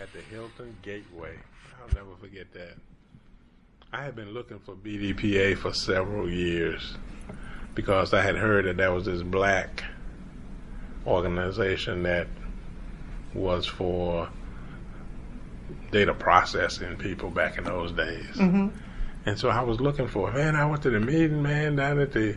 [0.00, 1.34] at the Hilton Gateway.
[1.80, 2.74] I'll never forget that.
[3.92, 6.96] I had been looking for BDPA for several years
[7.74, 9.84] because I had heard that there was this black
[11.06, 12.26] organization that
[13.34, 14.28] was for
[15.90, 18.36] data processing people back in those days.
[18.36, 18.68] Mm-hmm.
[19.26, 20.34] And so I was looking for it.
[20.34, 22.36] Man, I went to the meeting, man, down at the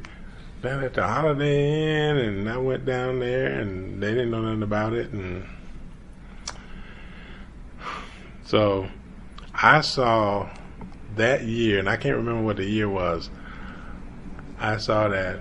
[0.61, 4.63] down at the Holiday Inn, and I went down there, and they didn't know nothing
[4.63, 5.43] about it, and
[8.51, 8.85] so
[9.53, 10.49] I saw
[11.15, 13.29] that year, and I can't remember what the year was.
[14.59, 15.39] I saw that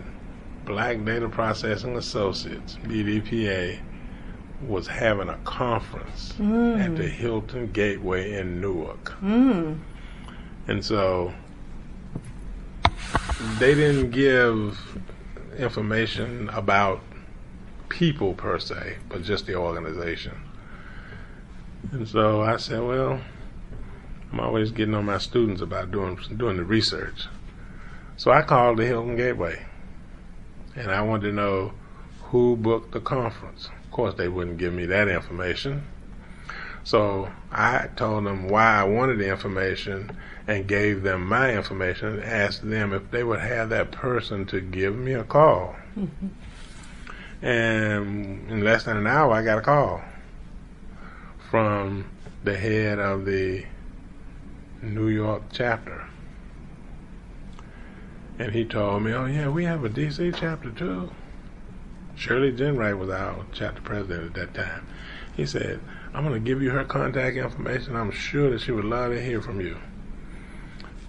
[0.64, 3.80] Black Data Processing Associates (BDPA)
[4.64, 6.84] was having a conference Mm.
[6.84, 9.14] at the Hilton Gateway in Newark.
[9.20, 9.78] Mm.
[10.68, 11.34] And so
[13.58, 14.78] they didn't give
[15.58, 17.00] information about
[17.88, 20.34] people per se, but just the organization.
[21.92, 23.20] And so I said, well,
[24.32, 27.26] I'm always getting on my students about doing doing the research.
[28.16, 29.64] So I called the Hilton Gateway,
[30.76, 31.72] and I wanted to know
[32.24, 33.70] who booked the conference.
[33.84, 35.84] Of course, they wouldn't give me that information.
[36.84, 42.24] So I told them why I wanted the information and gave them my information and
[42.24, 45.76] asked them if they would have that person to give me a call.
[45.98, 46.28] Mm-hmm.
[47.44, 50.02] And in less than an hour, I got a call
[51.50, 52.08] from
[52.44, 53.64] the head of the
[54.82, 56.06] New York chapter.
[58.38, 61.10] And he told me, oh, yeah, we have a DC chapter too.
[62.14, 64.86] Shirley Jenwright was our chapter president at that time.
[65.36, 65.80] He said,
[66.14, 67.96] I'm going to give you her contact information.
[67.96, 69.76] I'm sure that she would love to hear from you.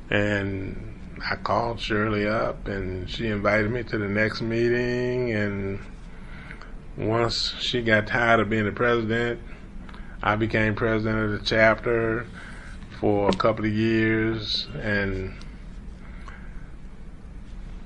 [0.09, 5.31] And I called Shirley up, and she invited me to the next meeting.
[5.31, 5.79] And
[6.97, 9.39] once she got tired of being the president,
[10.23, 12.27] I became president of the chapter
[12.99, 14.67] for a couple of years.
[14.81, 15.33] And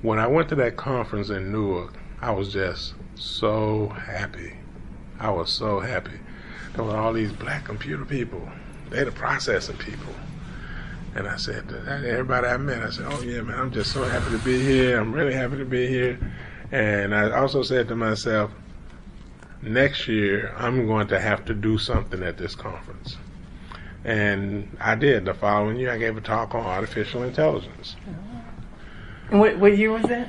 [0.02, 4.52] when I went to that conference in Newark, I was just so happy.
[5.18, 6.20] I was so happy.
[6.74, 8.46] There were all these black computer people,
[8.90, 10.12] data processing people.
[11.14, 14.04] And I said to everybody I met, I said, oh yeah, man, I'm just so
[14.04, 15.00] happy to be here.
[15.00, 16.18] I'm really happy to be here.
[16.70, 18.50] And I also said to myself,
[19.62, 23.16] next year I'm going to have to do something at this conference.
[24.04, 25.24] And I did.
[25.24, 27.96] The following year I gave a talk on artificial intelligence.
[29.30, 30.28] And what, what year was that?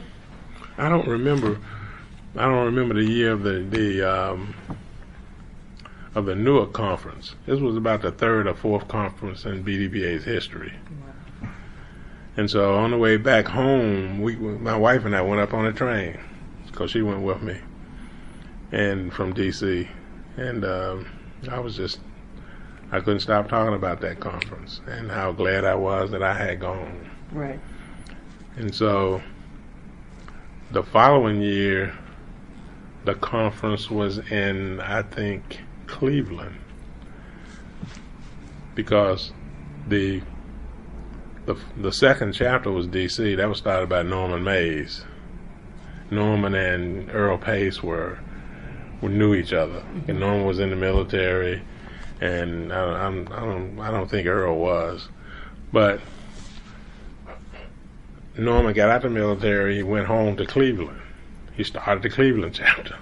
[0.78, 1.60] I don't remember.
[2.36, 4.56] I don't remember the year of the the um,
[6.14, 7.36] of the Newark conference.
[7.46, 10.74] This was about the third or fourth conference in BDPA's history.
[12.36, 15.66] And so on the way back home, we my wife and I went up on
[15.66, 16.20] a train
[16.66, 17.60] because she went with me,
[18.72, 19.88] and from DC,
[20.38, 21.08] and um,
[21.50, 22.00] I was just
[22.92, 26.60] I couldn't stop talking about that conference and how glad I was that I had
[26.60, 27.10] gone.
[27.32, 27.60] Right.
[28.56, 29.22] And so
[30.72, 31.98] the following year,
[33.04, 36.56] the conference was in, I think, Cleveland.
[38.74, 39.32] Because
[39.88, 40.22] the
[41.46, 43.36] the the second chapter was DC.
[43.38, 45.04] That was started by Norman Mays.
[46.12, 48.20] Norman and Earl Pace were,
[49.02, 49.84] were knew each other.
[50.08, 51.62] And Norman was in the military,
[52.22, 55.08] and I, I'm, I don't I don't think Earl was,
[55.72, 56.02] but
[58.38, 59.76] Norman got out of the military.
[59.76, 61.02] He went home to Cleveland.
[61.56, 62.96] He started the Cleveland chapter.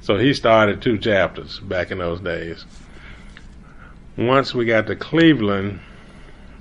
[0.00, 2.64] so he started two chapters back in those days.
[4.16, 5.80] Once we got to Cleveland,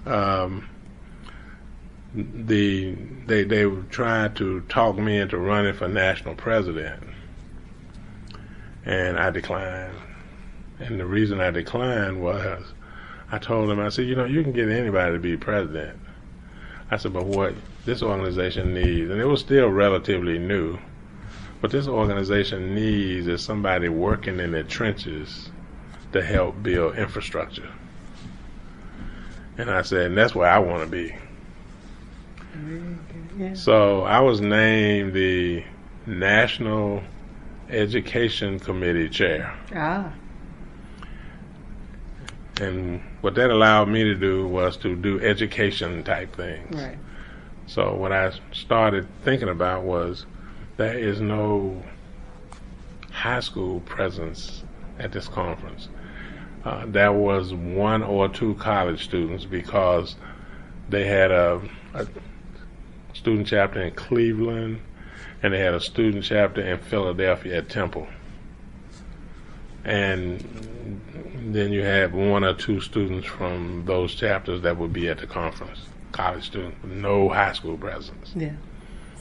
[0.05, 0.67] um,
[2.13, 2.95] the
[3.25, 7.03] they they were trying to talk me into running for national president,
[8.87, 9.93] and I declined.
[10.79, 12.63] And the reason I declined was
[13.31, 15.99] I told them I said, you know, you can get anybody to be president.
[16.89, 17.53] I said, but what
[17.85, 20.79] this organization needs, and it was still relatively new,
[21.59, 25.49] what this organization needs is somebody working in the trenches
[26.13, 27.69] to help build infrastructure.
[29.57, 31.13] And I said, and that's where I want to be.
[32.53, 33.41] Mm-hmm.
[33.41, 33.53] Yeah.
[33.53, 35.65] So I was named the
[36.05, 37.03] National
[37.69, 39.53] Education Committee Chair.
[39.75, 40.13] Ah.
[42.59, 46.75] And what that allowed me to do was to do education type things.
[46.75, 46.97] Right.
[47.67, 50.25] So what I started thinking about was
[50.77, 51.83] there is no
[53.11, 54.63] high school presence
[54.99, 55.89] at this conference.
[56.63, 60.15] Uh, there was one or two college students because
[60.89, 61.61] they had a,
[61.93, 62.07] a
[63.13, 64.79] student chapter in Cleveland
[65.43, 68.07] and they had a student chapter in Philadelphia at Temple.
[69.83, 70.43] And
[71.53, 75.27] then you have one or two students from those chapters that would be at the
[75.27, 75.79] conference,
[76.11, 78.33] college students, no high school presence.
[78.35, 78.53] Yeah.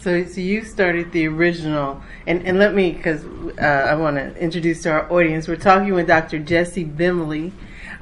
[0.01, 3.25] So, so you started the original, and, and let me, because
[3.59, 5.49] uh, I want to introduce to our audience.
[5.49, 6.39] We're talking with Dr.
[6.39, 7.53] Jesse Bemley,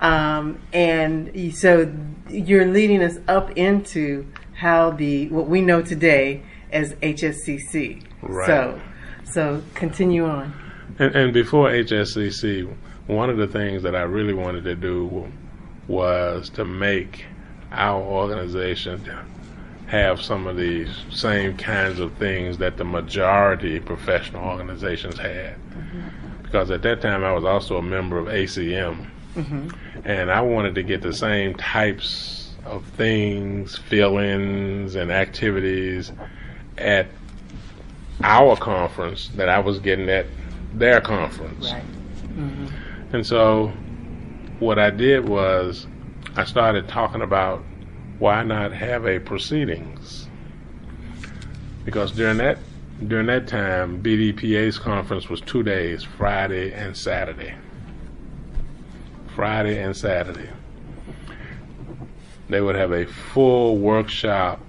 [0.00, 1.92] um, and so
[2.28, 6.42] you're leading us up into how the what we know today
[6.74, 8.02] as HSCC.
[8.20, 8.46] Right.
[8.46, 8.80] So,
[9.24, 10.52] so continue on.
[10.98, 12.70] And, and before HSCC,
[13.06, 15.26] one of the things that I really wanted to do
[15.86, 17.24] was to make
[17.70, 19.02] our organization
[19.86, 25.54] have some of these same kinds of things that the majority professional organizations had.
[25.56, 26.42] Mm-hmm.
[26.42, 29.06] Because at that time I was also a member of ACM.
[29.34, 29.68] Mm-hmm.
[30.04, 36.12] And I wanted to get the same types of things, feelings, and activities
[36.78, 37.06] at
[38.22, 40.26] our conference that I was getting at
[40.72, 41.70] their conference.
[41.70, 41.82] Right.
[41.82, 43.14] Mm-hmm.
[43.14, 43.68] And so
[44.58, 45.86] what I did was
[46.36, 47.62] I started talking about
[48.18, 50.28] why not have a proceedings?
[51.84, 52.58] Because during that
[53.08, 57.54] during that time, BDPA's conference was two days, Friday and Saturday.
[59.34, 60.48] Friday and Saturday.
[62.48, 64.60] They would have a full workshop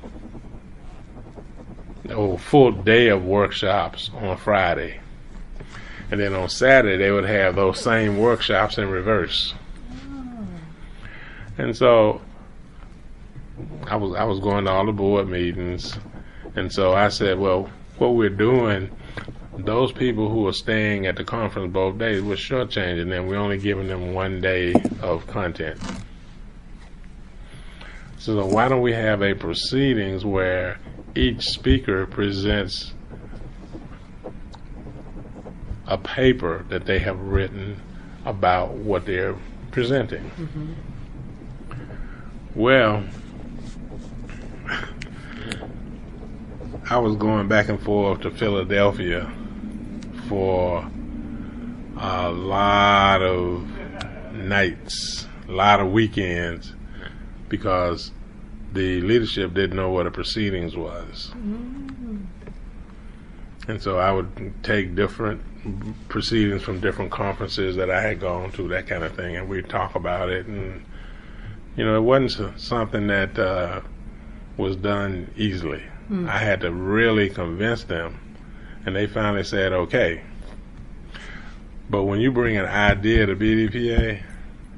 [2.14, 5.00] or full day of workshops on Friday.
[6.12, 9.54] And then on Saturday they would have those same workshops in reverse.
[11.58, 12.22] And so
[13.88, 15.98] I was I was going to all the board meetings,
[16.56, 18.90] and so I said, well, what we're doing,
[19.58, 23.28] those people who are staying at the conference both days, we're shortchanging them.
[23.28, 25.80] We're only giving them one day of content.
[28.18, 30.80] So why don't we have a proceedings where
[31.16, 32.94] each speaker presents
[35.88, 37.82] a paper that they have written
[38.26, 39.36] about what they're
[39.72, 40.24] presenting?
[40.32, 40.74] Mm-hmm.
[42.56, 43.04] Well,
[46.90, 49.32] I was going back and forth to Philadelphia
[50.28, 50.90] for
[51.98, 53.68] a lot of
[54.34, 56.74] nights, a lot of weekends,
[57.50, 58.12] because
[58.76, 61.32] the leadership didn't know what a proceedings was.
[61.34, 62.26] Mm-hmm.
[63.68, 65.42] And so I would take different
[66.10, 69.70] proceedings from different conferences that I had gone to, that kind of thing, and we'd
[69.70, 70.46] talk about it.
[70.46, 70.86] And,
[71.76, 73.82] you know, it wasn't something that uh,
[74.58, 75.82] was done easily.
[76.12, 76.30] Mm.
[76.30, 78.20] I had to really convince them,
[78.86, 80.22] and they finally said, okay.
[81.90, 84.22] But when you bring an idea to BDPA,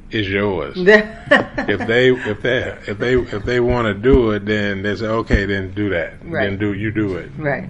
[0.09, 0.75] it's yours.
[0.77, 5.05] if they if they if they if they want to do it, then they say,
[5.07, 6.13] okay, then do that.
[6.25, 6.49] Right.
[6.49, 7.67] Then do you do it Right.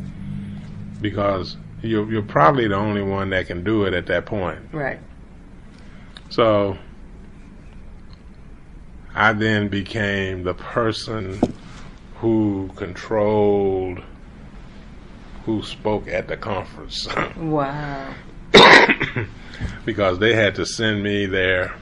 [1.02, 4.60] because you're you're probably the only one that can do it at that point.
[4.72, 5.00] Right.
[6.30, 6.78] So
[9.16, 11.40] I then became the person
[12.18, 14.02] who controlled
[15.46, 17.08] who spoke at the conference
[17.38, 18.14] Wow.
[19.86, 21.74] because they had to send me their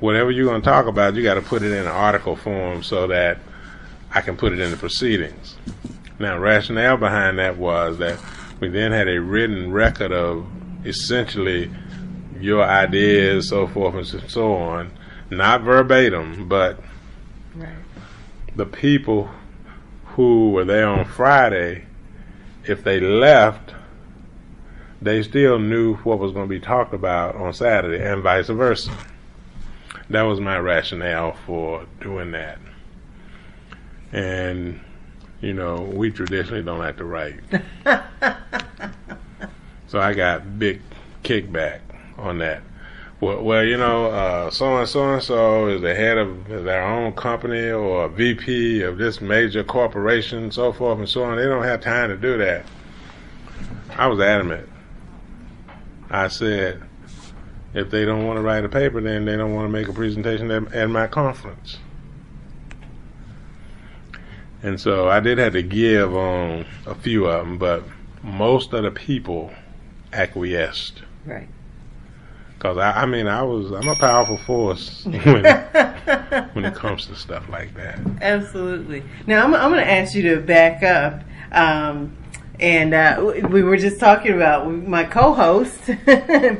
[0.00, 2.82] whatever you're going to talk about you got to put it in an article form
[2.82, 3.38] so that
[4.14, 5.56] I can put it in the proceedings.
[6.18, 8.18] Now rationale behind that was that
[8.60, 10.46] we then had a written record of
[10.86, 11.70] essentially
[12.40, 14.90] your ideas, so forth and so on,
[15.30, 16.80] not verbatim, but
[17.54, 17.68] Right.
[18.54, 19.30] the people
[20.08, 21.84] who were there on Friday,
[22.66, 23.74] if they left,
[25.00, 28.90] they still knew what was going to be talked about on Saturday, and vice versa.
[30.10, 32.58] That was my rationale for doing that.
[34.12, 34.80] And,
[35.40, 37.40] you know, we traditionally don't like to write.
[39.88, 40.80] so I got big
[41.24, 41.80] kickback
[42.16, 42.62] on that.
[43.20, 46.82] Well, well you know, uh, so and so and so is the head of their
[46.82, 51.36] own company or VP of this major corporation, so forth and so on.
[51.36, 52.64] They don't have time to do that.
[53.96, 54.68] I was adamant.
[56.10, 56.82] I said,
[57.76, 59.92] if they don't want to write a paper, then they don't want to make a
[59.92, 61.76] presentation at, at my conference.
[64.62, 67.84] And so I did have to give on a few of them, but
[68.22, 69.52] most of the people
[70.12, 71.02] acquiesced.
[71.26, 71.48] Right.
[72.58, 75.44] Cause I, I mean, I was I'm a powerful force when
[76.54, 78.00] when it comes to stuff like that.
[78.22, 79.02] Absolutely.
[79.26, 81.22] Now I'm, I'm going to ask you to back up.
[81.52, 82.16] Um,
[82.58, 85.78] and uh, we were just talking about my co-host,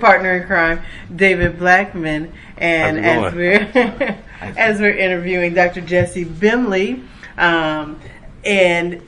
[0.00, 0.83] partner in crime,
[1.15, 5.81] David Blackman, and as we're as we're interviewing Dr.
[5.81, 7.03] Jesse Bemley,
[7.38, 7.99] um,
[8.45, 9.03] and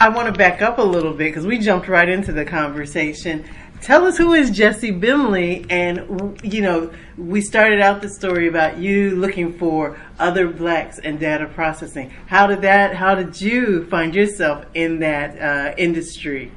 [0.00, 3.44] I want to back up a little bit because we jumped right into the conversation.
[3.84, 8.78] Tell us who is Jesse Bemley, and you know, we started out the story about
[8.78, 12.08] you looking for other blacks in data processing.
[12.26, 12.96] How did that?
[12.96, 16.50] How did you find yourself in that uh, industry?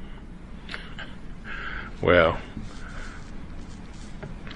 [2.00, 2.38] Well,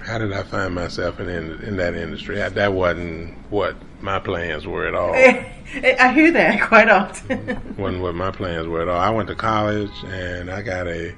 [0.00, 2.43] how did I find myself in in, in that industry?
[2.43, 5.12] I, that wasn't what my plans were at all.
[5.14, 7.75] I hear that quite often.
[7.76, 8.99] wasn't what my plans were at all.
[8.99, 11.14] I went to college and I got a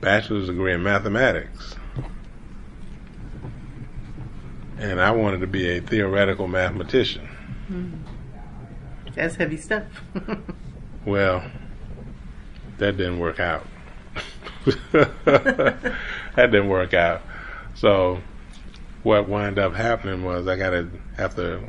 [0.00, 1.76] bachelor's degree in mathematics.
[4.78, 7.28] And I wanted to be a theoretical mathematician.
[9.14, 9.84] That's heavy stuff.
[11.06, 11.42] well,
[12.78, 13.66] that didn't work out.
[14.92, 15.96] that
[16.36, 17.22] didn't work out.
[17.74, 18.20] So
[19.02, 21.62] what wound up happening was I got a after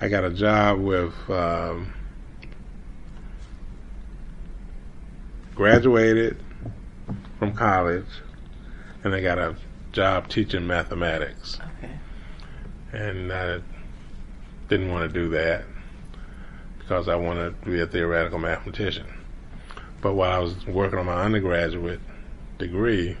[0.00, 1.92] I got a job with um,
[5.54, 6.42] graduated
[7.38, 8.06] from college,
[9.04, 9.56] and I got a
[9.92, 11.58] job teaching mathematics.
[11.78, 11.92] Okay.
[12.92, 13.60] And I
[14.68, 15.64] didn't want to do that
[16.78, 19.06] because I wanted to be a theoretical mathematician.
[20.00, 22.00] But while I was working on my undergraduate
[22.58, 23.16] degree,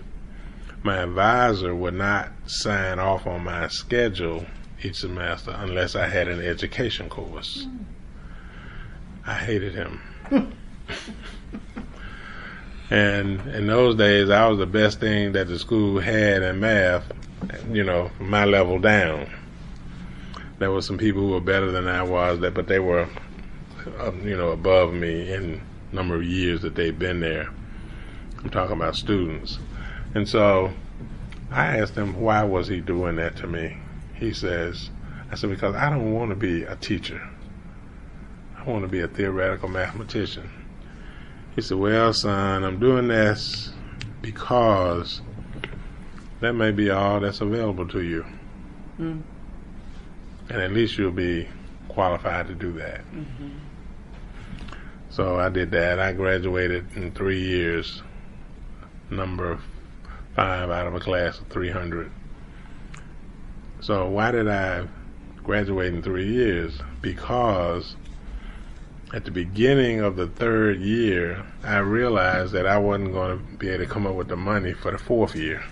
[0.82, 4.46] my advisor would not sign off on my schedule
[4.82, 7.66] each semester unless I had an education course.
[7.66, 7.84] Mm.
[9.26, 10.00] I hated him.
[12.90, 17.04] and in those days, I was the best thing that the school had in math,
[17.70, 19.30] you know, my level down.
[20.58, 23.08] There were some people who were better than I was, that but they were,
[23.98, 25.60] uh, you know, above me in
[25.92, 27.48] number of years that they've been there.
[28.38, 29.58] I'm talking about students.
[30.14, 30.72] And so
[31.50, 33.76] I asked him why was he doing that to me.
[34.14, 34.90] He says,
[35.30, 37.20] I said because I don't want to be a teacher.
[38.56, 40.50] I want to be a theoretical mathematician.
[41.58, 43.72] He said, "Well, son, I'm doing this
[44.22, 45.22] because
[46.38, 48.24] that may be all that's available to you,
[48.96, 49.20] mm.
[50.50, 51.48] and at least you'll be
[51.88, 53.48] qualified to do that." Mm-hmm.
[55.10, 55.98] So I did that.
[55.98, 58.04] I graduated in three years,
[59.10, 59.58] number
[60.36, 62.08] five out of a class of 300.
[63.80, 64.86] So why did I
[65.42, 66.78] graduate in three years?
[67.02, 67.96] Because
[69.14, 73.70] at the beginning of the third year, I realized that I wasn't going to be
[73.70, 75.64] able to come up with the money for the fourth year.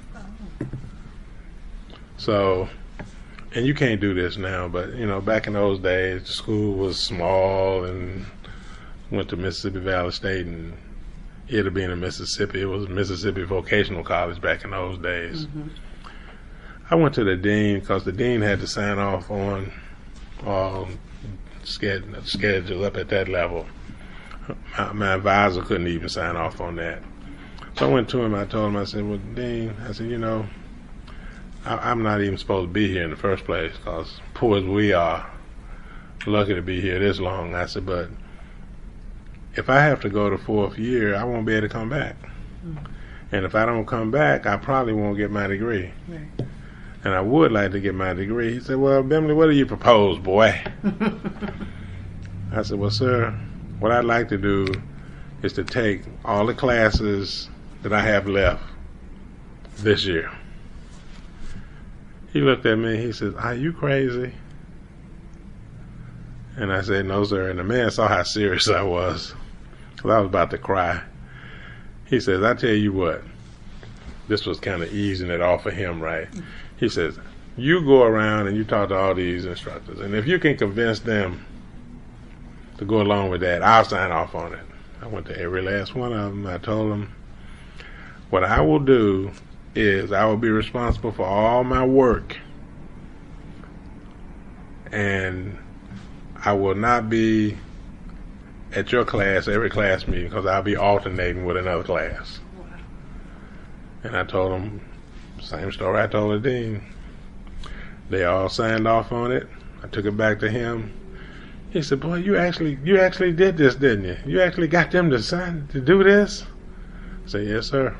[2.17, 2.69] So,
[3.55, 6.99] and you can't do this now, but you know, back in those days, school was
[6.99, 8.25] small and
[9.11, 10.73] went to Mississippi Valley State and
[11.49, 12.63] it being in Mississippi.
[12.63, 15.47] It was Mississippi Vocational College back in those days.
[15.47, 15.69] Mm-hmm.
[16.91, 19.73] I went to the dean because the dean had to sign off on
[20.45, 20.89] all
[21.67, 23.67] schedule, schedule up at that level.
[24.79, 27.03] My, my, advisor couldn't even sign off on that.
[27.77, 28.35] So I went to him.
[28.35, 30.47] I told him, I said, "Well, dean, I said, you know,
[31.65, 34.65] I, am not even supposed to be here in the first place because poor as
[34.65, 35.29] we are,
[36.27, 38.09] lucky to be here this long." I said, "But."
[39.57, 42.17] if I have to go to fourth year, I won't be able to come back.
[42.65, 42.87] Mm-hmm.
[43.33, 45.91] And if I don't come back, I probably won't get my degree.
[46.09, 46.46] Right.
[47.07, 48.55] And I would like to get my degree.
[48.55, 50.61] He said, Well, Bemley, what do you propose, boy?
[52.53, 53.31] I said, Well, sir,
[53.79, 54.67] what I'd like to do
[55.41, 57.49] is to take all the classes
[57.83, 58.65] that I have left
[59.77, 60.33] this year.
[62.33, 64.33] He looked at me, he said, Are you crazy?
[66.57, 67.51] And I said, No, sir.
[67.51, 69.33] And the man saw how serious I was
[70.05, 71.05] I was about to cry.
[72.07, 73.23] He says, I tell you what,
[74.27, 76.27] this was kind of easing it off of him, right?
[76.77, 77.19] He says,
[77.57, 81.01] you go around and you talk to all these instructors, and if you can convince
[81.01, 81.45] them
[82.79, 84.61] to go along with that, I'll sign off on it.
[85.01, 86.47] I went to every last one of them.
[86.47, 87.15] I told them,
[88.31, 89.31] what I will do
[89.75, 92.37] is I will be responsible for all my work,
[94.93, 95.57] and
[96.45, 97.57] I will not be
[98.75, 102.41] at your class, every class meeting, because I'll be alternating with another class.
[104.03, 104.81] And I told them,
[105.47, 106.83] same story I told the dean.
[108.11, 109.49] They all signed off on it.
[109.83, 110.93] I took it back to him.
[111.71, 114.17] He said, "Boy, you actually you actually did this, didn't you?
[114.27, 116.45] You actually got them to sign to do this."
[117.27, 117.95] I said, "Yes, sir."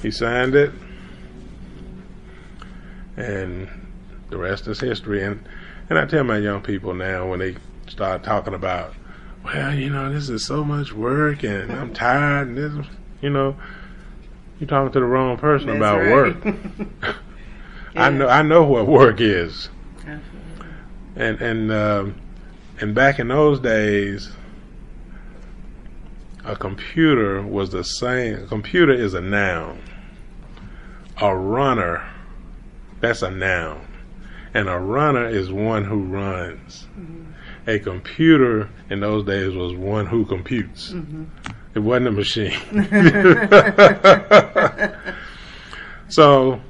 [0.00, 0.72] He signed it,
[3.16, 3.68] and
[4.30, 5.22] the rest is history.
[5.22, 5.46] And
[5.90, 7.56] and I tell my young people now when they
[7.86, 8.94] start talking about
[9.44, 12.86] well, you know, this is so much work and I'm tired and this,
[13.20, 13.56] you know,
[14.62, 16.44] you're talking to the wrong person That's about right.
[16.44, 17.16] work.
[17.96, 19.68] I know, I know what work is.
[21.16, 22.14] And, and, um,
[22.80, 24.30] and back in those days,
[26.44, 29.80] a computer was the same, a computer is a noun.
[31.20, 32.08] a runner,
[33.00, 33.84] that's a noun.
[34.54, 36.86] And a runner is one who runs.
[37.66, 40.94] A computer in those days was one who computes.
[41.74, 42.52] It wasn't a machine.
[46.12, 46.60] so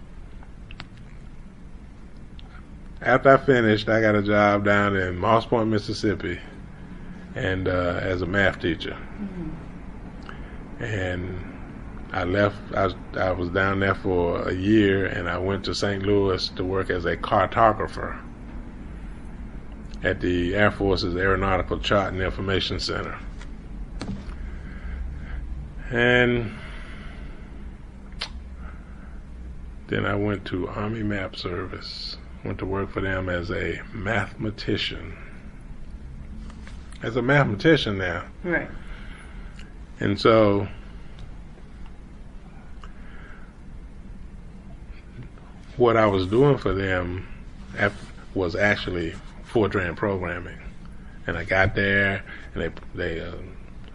[3.01, 6.39] after I finished, I got a job down in Moss Point, Mississippi,
[7.35, 8.97] and uh, as a math teacher.
[10.79, 11.37] And
[12.13, 12.57] I left.
[12.75, 16.05] I was, I was down there for a year, and I went to St.
[16.05, 18.21] Louis to work as a cartographer
[20.05, 23.19] at the Air Force's Aeronautical Chart and Information Center.
[25.91, 26.53] And
[29.93, 32.17] then I went to Army Map Service.
[32.47, 35.15] Went to work for them as a mathematician.
[37.03, 38.25] As a mathematician now.
[38.43, 38.71] Right.
[40.01, 40.67] And so
[45.77, 47.29] what I was doing for them
[48.35, 49.15] was actually
[49.47, 50.59] Fortran programming.
[51.27, 53.35] And I got there and they they uh,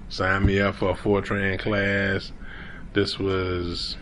[0.09, 2.31] signed me up for a Fortran class.
[2.93, 3.97] This was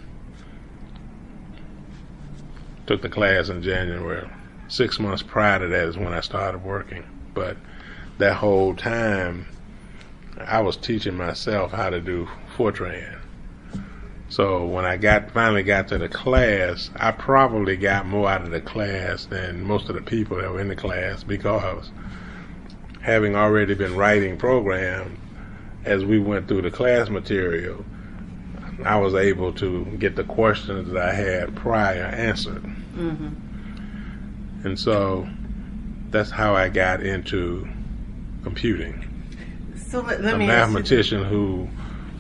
[2.88, 4.30] took the class in January.
[4.68, 7.04] Six months prior to that is when I started working.
[7.34, 7.58] But
[8.18, 9.48] that whole time,
[10.40, 13.20] I was teaching myself how to do Fortran.
[14.30, 18.52] So when I got finally got to the class, I probably got more out of
[18.52, 21.92] the class than most of the people that were in the class because
[23.02, 25.20] having already been writing programs
[25.86, 27.86] as we went through the class material,
[28.84, 32.64] I was able to get the questions that I had prior answered.
[32.64, 34.68] Mm-hmm.
[34.68, 35.28] And so
[36.10, 37.68] that's how I got into
[38.44, 39.02] computing.
[39.76, 41.68] So let, let a me mathematician who,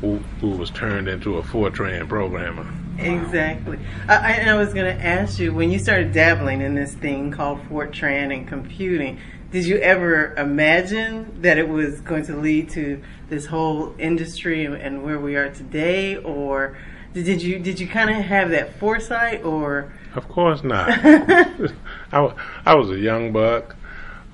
[0.01, 2.67] who who was turned into a Fortran programmer.
[2.97, 3.77] Exactly.
[4.07, 7.59] I, I was going to ask you when you started dabbling in this thing called
[7.67, 9.19] Fortran and computing,
[9.51, 15.03] did you ever imagine that it was going to lead to this whole industry and,
[15.03, 16.77] where we are today, or
[17.13, 20.89] did, you did you kind of have that foresight, or Of course not.
[22.11, 22.33] I,
[22.65, 23.75] I was a young buck.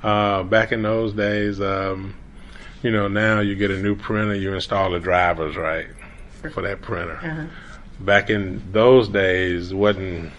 [0.02, 2.16] Uh, back in those days, um,
[2.82, 5.88] you know, now you get a new printer, you install the drivers, right,
[6.54, 7.18] for that printer.
[7.18, 10.32] uh Back in those days, wasn't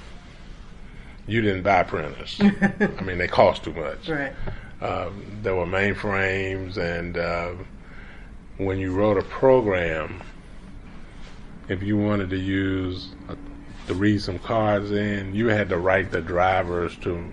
[1.26, 2.38] you didn't buy printers.
[2.40, 4.08] I mean, they cost too much.
[4.08, 4.32] right?
[4.80, 7.52] Um, there were mainframes, and uh,
[8.58, 10.22] when you wrote a program,
[11.68, 13.36] if you wanted to use a,
[13.86, 17.24] to read some cards in, you had to write the drivers to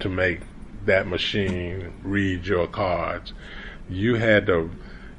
[0.00, 0.40] to make
[0.84, 3.32] that machine read your cards.
[3.88, 4.70] You had to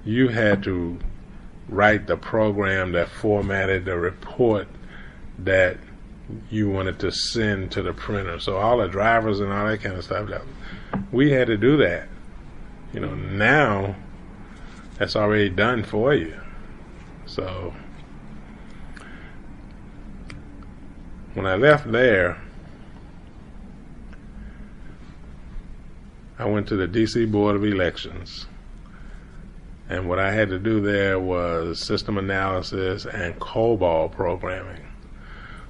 [0.06, 1.00] you had to
[1.68, 4.68] write the program that formatted the report
[5.40, 5.78] that
[6.50, 8.40] you wanted to send to the printer.
[8.40, 10.30] So all the drivers and all that kind of stuff.
[11.12, 12.08] We had to do that.
[12.94, 13.96] You know, now
[14.98, 16.40] that's already done for you.
[17.26, 17.74] So
[21.34, 22.42] when I left there,
[26.38, 28.48] I went to the DC Board of Elections.
[29.88, 34.95] And what I had to do there was system analysis and COBOL programming.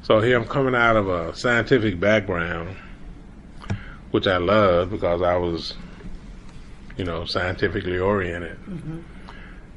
[0.05, 2.75] So here I'm coming out of a scientific background,
[4.11, 5.73] which I love because I was,
[6.95, 8.55] you know, scientifically oriented.
[8.67, 8.99] Mm-hmm.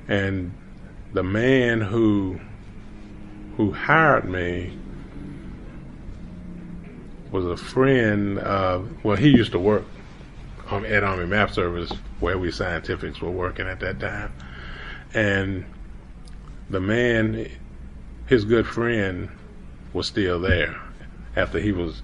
[0.08, 0.52] And
[1.14, 2.38] the man who
[3.56, 4.76] who hired me
[7.30, 9.86] was a friend of well, he used to work
[10.70, 14.34] at Army Map Service where we scientifics were working at that time,
[15.14, 15.64] and
[16.68, 17.50] the man,
[18.26, 19.30] his good friend,
[19.98, 20.80] was still there
[21.36, 22.02] after he was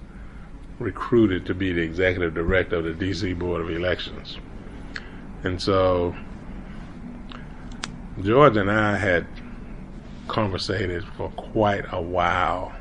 [0.77, 4.37] recruited to be the executive director of the DC Board of Elections,
[5.43, 6.15] and so
[8.21, 9.25] George and I had
[10.27, 12.73] conversated for quite a while.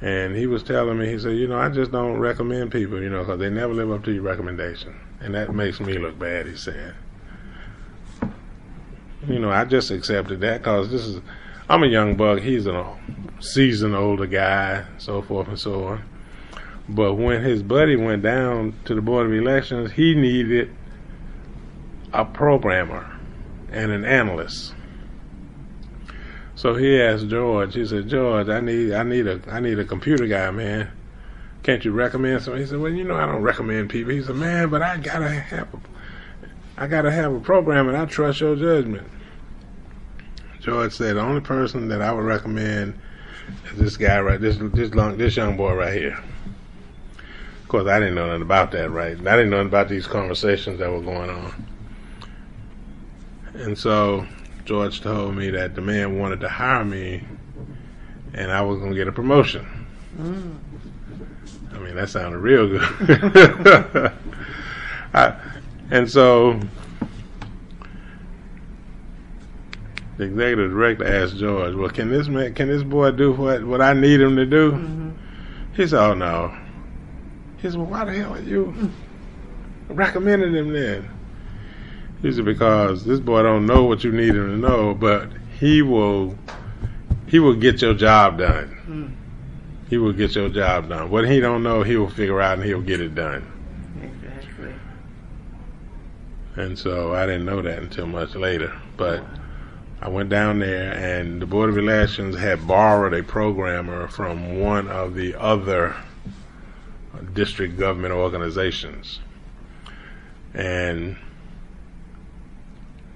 [0.00, 3.08] And he was telling me, he said, you know, I just don't recommend people, you
[3.08, 4.94] know, because they never live up to your recommendation.
[5.20, 6.94] And that makes me look bad, he said.
[9.26, 11.20] You know, I just accepted that because this is,
[11.68, 12.40] I'm a young buck.
[12.40, 12.96] He's a
[13.40, 16.04] seasoned older guy, so forth and so on.
[16.88, 20.70] But when his buddy went down to the Board of Elections, he needed
[22.12, 23.18] a programmer
[23.72, 24.74] and an analyst.
[26.54, 27.74] So he asked George.
[27.74, 30.88] He said, "George, I need, I need a, I need a computer guy, man.
[31.64, 34.36] Can't you recommend somebody?" He said, "Well, you know, I don't recommend people." He said,
[34.36, 35.80] "Man, but I gotta have, a,
[36.78, 39.08] I gotta have a program, and I trust your judgment."
[40.66, 42.98] George said, "The only person that I would recommend
[43.72, 46.18] is this guy right this this long this young boy right here.
[47.62, 49.12] Of course, I didn't know nothing about that, right?
[49.12, 51.66] I didn't know nothing about these conversations that were going on.
[53.54, 54.26] And so
[54.64, 57.22] George told me that the man wanted to hire me,
[58.34, 59.86] and I was going to get a promotion.
[60.18, 60.56] Mm.
[61.74, 62.82] I mean, that sounded real good.
[65.14, 65.36] I,
[65.92, 66.60] and so
[70.16, 73.82] the executive director asked George, "Well, can this man, can this boy do what what
[73.82, 75.10] I need him to do?" Mm-hmm.
[75.74, 76.56] He said, "Oh no."
[77.58, 78.90] He said, "Well, why the hell are you
[79.88, 81.08] recommending him then?"
[82.22, 85.82] He said, "Because this boy don't know what you need him to know, but he
[85.82, 86.36] will
[87.26, 88.76] he will get your job done.
[88.88, 89.90] Mm.
[89.90, 91.10] He will get your job done.
[91.10, 93.46] What he don't know, he will figure out and he'll get it done."
[94.02, 94.72] Exactly.
[96.56, 99.22] And so I didn't know that until much later, but.
[100.00, 104.88] I went down there, and the Board of Elections had borrowed a programmer from one
[104.88, 105.96] of the other
[107.32, 109.20] district government organizations.
[110.52, 111.16] And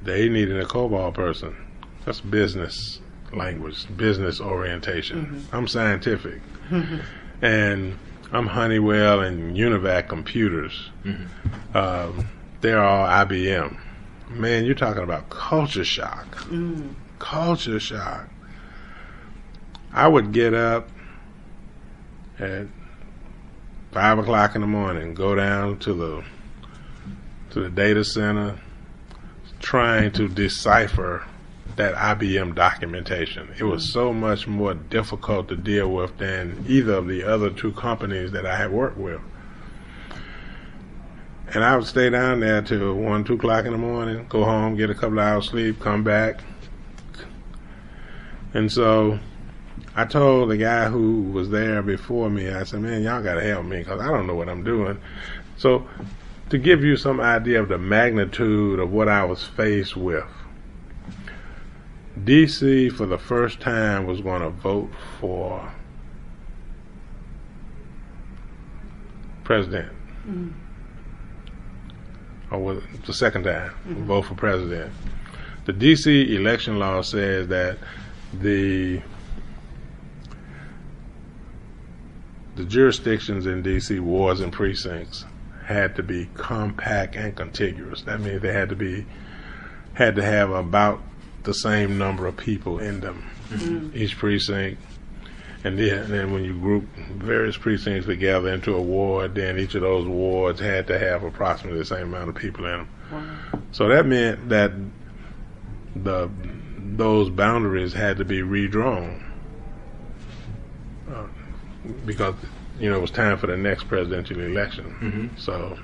[0.03, 1.55] they needed a COBOL person.
[2.07, 3.01] That's business
[3.33, 5.27] language, business orientation.
[5.27, 5.57] Mm-hmm.
[5.57, 6.41] I'm scientific.
[7.43, 7.99] and
[8.33, 10.91] I'm Honeywell and UNIVAC computers.
[11.05, 11.77] Mm-hmm.
[11.77, 12.27] Um,
[12.63, 13.77] they're all IBM
[14.31, 16.27] man, you're talking about culture shock.
[16.47, 16.95] Mm.
[17.19, 18.29] Culture shock.
[19.93, 20.89] I would get up
[22.39, 22.67] at
[23.93, 26.25] five o'clock in the morning, go down to the
[27.51, 28.61] to the data center,
[29.59, 31.25] trying to decipher
[31.77, 33.49] that IBM documentation.
[33.59, 37.73] It was so much more difficult to deal with than either of the other two
[37.73, 39.21] companies that I had worked with.
[41.53, 44.77] And I would stay down there till one, two o'clock in the morning, go home,
[44.77, 46.41] get a couple of hours sleep, come back.
[48.55, 49.19] And so
[49.97, 53.65] I told the guy who was there before me, I said, man, y'all gotta help
[53.65, 55.01] me because I don't know what I'm doing.
[55.57, 55.89] So
[56.51, 60.25] to give you some idea of the magnitude of what I was faced with,
[62.23, 65.73] DC for the first time was going to vote for
[69.43, 69.93] president.
[70.29, 70.53] Mm
[72.51, 74.05] or the second time, mm-hmm.
[74.05, 74.93] vote for president.
[75.67, 76.35] The D.C.
[76.35, 77.79] election law says that
[78.33, 79.03] the
[82.57, 84.01] the jurisdictions in D.C.
[84.01, 85.25] wards and precincts
[85.65, 88.03] had to be compact and contiguous.
[88.03, 89.07] That means they had to be
[89.95, 91.01] had to have about
[91.45, 93.31] the same number of people in them.
[93.51, 93.97] Mm-hmm.
[93.97, 94.81] Each precinct
[95.63, 99.75] and then, and then when you group various precincts together into a ward, then each
[99.75, 102.89] of those wards had to have approximately the same amount of people in them.
[103.13, 103.61] Wow.
[103.73, 104.73] So that meant that
[105.95, 106.31] the
[106.79, 109.23] those boundaries had to be redrawn
[111.11, 111.27] uh,
[112.07, 112.35] because
[112.79, 114.85] you know it was time for the next presidential election.
[115.01, 115.37] Mm-hmm.
[115.37, 115.79] So.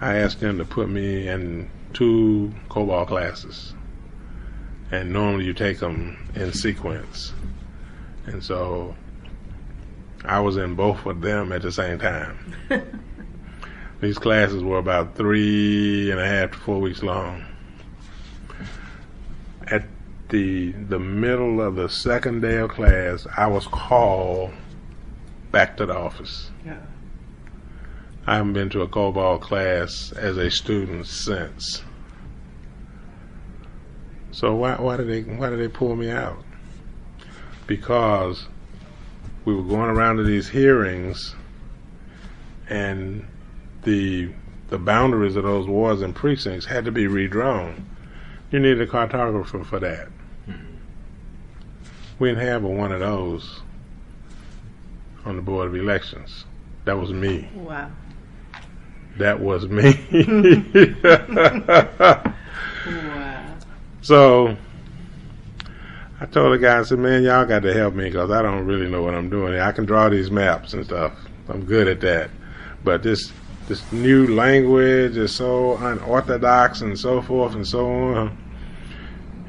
[0.00, 3.74] I asked them to put me in two COBOL classes
[4.90, 7.32] and normally you take them in sequence.
[8.26, 8.94] And so
[10.24, 12.54] I was in both of them at the same time.
[14.00, 17.44] These classes were about three and a half to four weeks long.
[19.66, 19.84] At
[20.28, 24.52] the the middle of the second day of class, I was called
[25.50, 26.50] back to the office.
[26.64, 26.78] Yeah.
[28.26, 31.82] I haven't been to a COBOL class as a student since.
[34.38, 36.44] So why why did they why did they pull me out?
[37.66, 38.46] Because
[39.44, 41.34] we were going around to these hearings,
[42.68, 43.26] and
[43.82, 44.30] the
[44.68, 47.84] the boundaries of those wards and precincts had to be redrawn.
[48.52, 50.06] You needed a cartographer for that.
[50.48, 50.76] Mm-hmm.
[52.20, 53.62] We didn't have a one of those
[55.24, 56.44] on the board of elections.
[56.84, 57.48] That was me.
[57.56, 57.90] Wow.
[59.16, 59.94] That was me.
[64.08, 64.56] So
[66.18, 68.64] I told the guy, I said, man, y'all got to help me because I don't
[68.64, 69.60] really know what I'm doing.
[69.60, 71.12] I can draw these maps and stuff.
[71.46, 72.30] I'm good at that.
[72.82, 73.30] But this
[73.66, 78.38] this new language is so unorthodox and so forth and so on.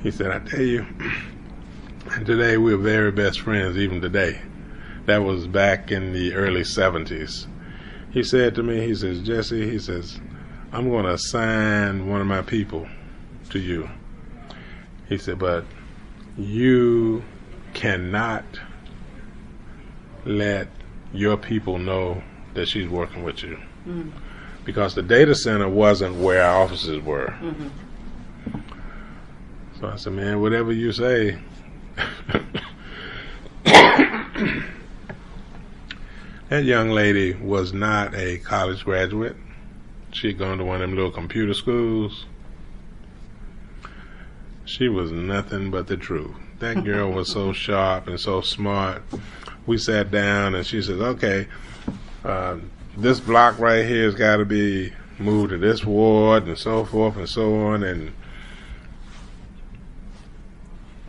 [0.03, 0.85] He said, I tell you,
[2.11, 4.41] and today we're very best friends, even today.
[5.05, 7.47] That was back in the early 70s.
[8.11, 10.19] He said to me, he says, Jesse, he says,
[10.73, 12.89] I'm going to assign one of my people
[13.51, 13.89] to you.
[15.09, 15.65] He said, but
[16.37, 17.23] you
[17.73, 18.45] cannot
[20.25, 20.67] let
[21.11, 22.21] your people know
[22.53, 23.57] that she's working with you.
[23.87, 24.09] Mm-hmm.
[24.63, 27.33] Because the data center wasn't where our offices were.
[27.41, 27.67] Mm-hmm.
[29.79, 31.39] So I said, man, whatever you say.
[36.49, 39.35] that young lady was not a college graduate.
[40.11, 42.25] She had gone to one of them little computer schools.
[44.69, 46.35] She was nothing but the truth.
[46.59, 49.01] That girl was so sharp and so smart.
[49.65, 51.47] We sat down and she says, okay,
[52.23, 52.57] uh,
[52.95, 57.17] this block right here has got to be moved to this ward and so forth
[57.17, 57.83] and so on.
[57.83, 58.13] And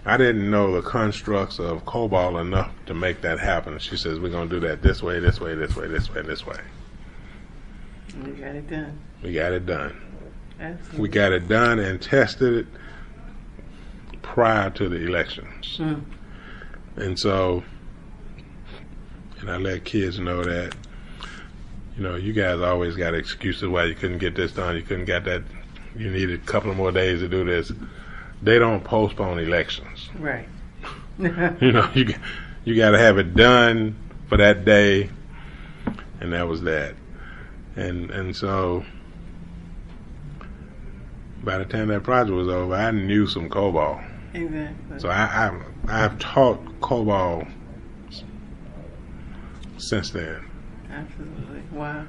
[0.07, 3.79] I didn't know the constructs of COBOL enough to make that happen.
[3.79, 6.23] She says, we're going to do that this way, this way, this way, this way,
[6.23, 6.61] this way.
[8.25, 8.99] We got it done.
[9.23, 10.01] We got it done.
[10.59, 11.01] Absolutely.
[11.01, 12.67] We got it done and tested it
[14.23, 15.79] prior to the elections.
[15.79, 16.05] Mm.
[16.97, 17.63] And so,
[19.41, 20.75] and I let kids know that,
[21.97, 25.07] you know, you guys always got excuses why you couldn't get this done, you couldn't
[25.07, 25.43] get that,
[25.97, 27.73] you needed a couple of more days to do this.
[28.43, 30.11] They don't postpone elections.
[30.19, 30.49] Right.
[31.61, 32.15] You know, you
[32.65, 33.95] you got to have it done
[34.29, 35.11] for that day,
[36.21, 36.95] and that was that.
[37.77, 38.85] And and so,
[41.45, 44.03] by the time that project was over, I knew some COBOL.
[44.35, 45.01] Exactly.
[45.01, 47.47] So I, I I've taught COBOL
[49.79, 50.49] since then.
[50.91, 51.63] Absolutely.
[51.73, 52.07] Wow.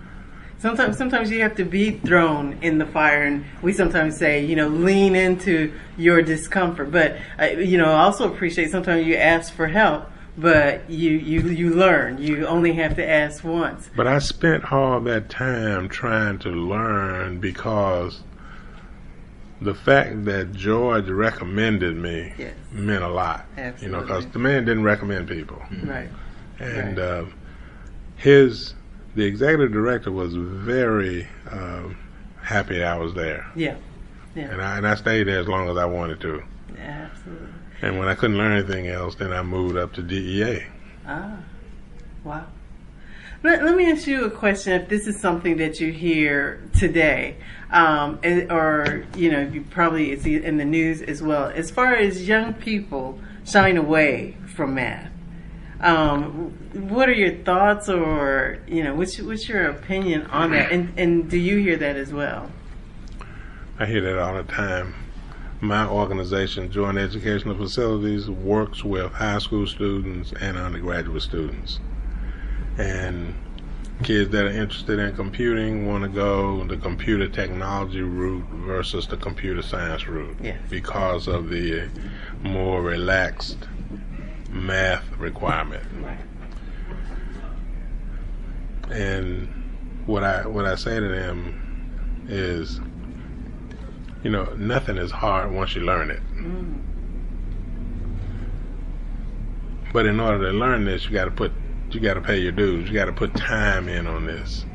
[0.62, 4.56] Sometimes, sometimes you have to be thrown in the fire, and we sometimes say, you
[4.56, 6.92] know, lean into your discomfort.
[6.92, 10.06] But uh, you know, I also appreciate sometimes you ask for help,
[10.38, 12.22] but you you you learn.
[12.22, 13.90] You only have to ask once.
[13.96, 18.22] But I spent all that time trying to learn because
[19.62, 22.54] the fact that George recommended me Yes.
[22.72, 23.46] meant a lot.
[23.58, 23.86] Absolutely.
[23.86, 26.10] You know, because the man didn't recommend people, Right.
[26.60, 27.04] and Right.
[27.04, 27.26] uh,
[28.18, 28.74] his
[29.16, 31.98] the executive director was very um,
[32.42, 33.76] happy I was there, Yeah.
[34.36, 34.52] Yeah.
[34.52, 36.42] and I and I stayed there as long as I wanted to.
[36.80, 37.48] Absolutely.
[37.82, 40.64] And when I couldn't learn anything else, then I moved up to DEA.
[41.08, 41.34] Ah,
[42.24, 42.46] wow.
[43.44, 44.74] Let, let me ask you a question.
[44.74, 47.38] If this is something that you hear today,
[47.72, 48.20] um,
[48.52, 51.48] or you know, you probably it's in the news as well.
[51.48, 55.12] As far as young people shying away from math,
[55.80, 60.72] um, what are your thoughts, or you know, what's what's your opinion on that?
[60.72, 62.52] And and do you hear that as well?
[63.80, 64.94] I hear that all the time.
[65.62, 71.80] My organization, Joint Educational Facilities, works with high school students and undergraduate students.
[72.78, 73.36] And
[74.04, 79.18] kids that are interested in computing want to go the computer technology route versus the
[79.18, 80.58] computer science route Yes.
[80.70, 81.88] because of the
[82.42, 83.58] more relaxed
[84.50, 85.84] math requirement.
[86.02, 86.18] Right.
[88.92, 89.48] And
[90.06, 92.80] what I what I say to them is,
[94.24, 96.22] you know, nothing is hard once you learn it.
[96.36, 96.80] Mm.
[99.94, 101.52] But in order to learn this, you got to put
[101.94, 102.88] you got to pay your dues.
[102.90, 104.66] You got to put time in on this.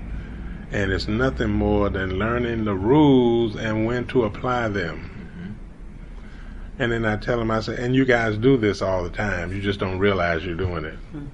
[0.70, 5.10] And it's nothing more than learning the rules and when to apply them.
[6.78, 9.52] And then I tell them, I say, and you guys do this all the time.
[9.52, 10.98] You just don't realize you're doing it.
[11.14, 11.28] Mhm.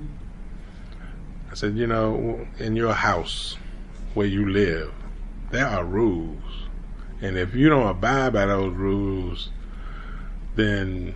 [1.50, 3.56] I said, you know, in your house
[4.14, 4.92] where you live,
[5.50, 6.68] there are rules.
[7.20, 9.50] And if you don't abide by those rules,
[10.54, 11.14] then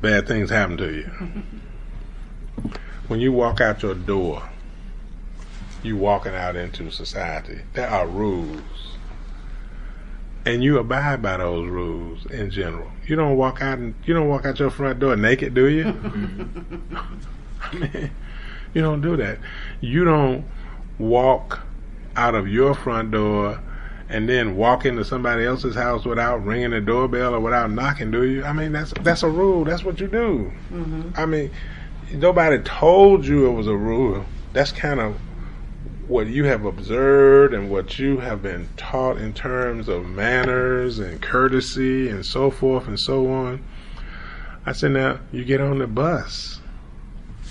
[0.00, 1.10] bad things happen to you.
[3.10, 4.40] when you walk out your door,
[5.82, 7.58] you walking out into society.
[7.72, 8.60] There are rules.
[10.46, 12.88] And you abide by those rules in general.
[13.08, 15.86] You don't walk out and you don't walk out your front door naked, do you?
[17.62, 18.10] I mean,
[18.74, 19.38] you don't do that.
[19.80, 20.44] You don't
[21.00, 21.58] walk
[22.14, 23.60] out of your front door
[24.08, 28.22] and then walk into somebody else's house without ringing the doorbell or without knocking, do
[28.22, 28.44] you?
[28.44, 29.64] I mean, that's that's a rule.
[29.64, 30.52] That's what you do.
[30.72, 31.18] Mhm.
[31.18, 31.50] I mean,
[32.12, 34.24] nobody told you it was a rule.
[34.52, 35.16] That's kind of
[36.08, 41.22] what you have observed and what you have been taught in terms of manners and
[41.22, 43.62] courtesy and so forth and so on.
[44.66, 46.60] I said, now you get on the bus.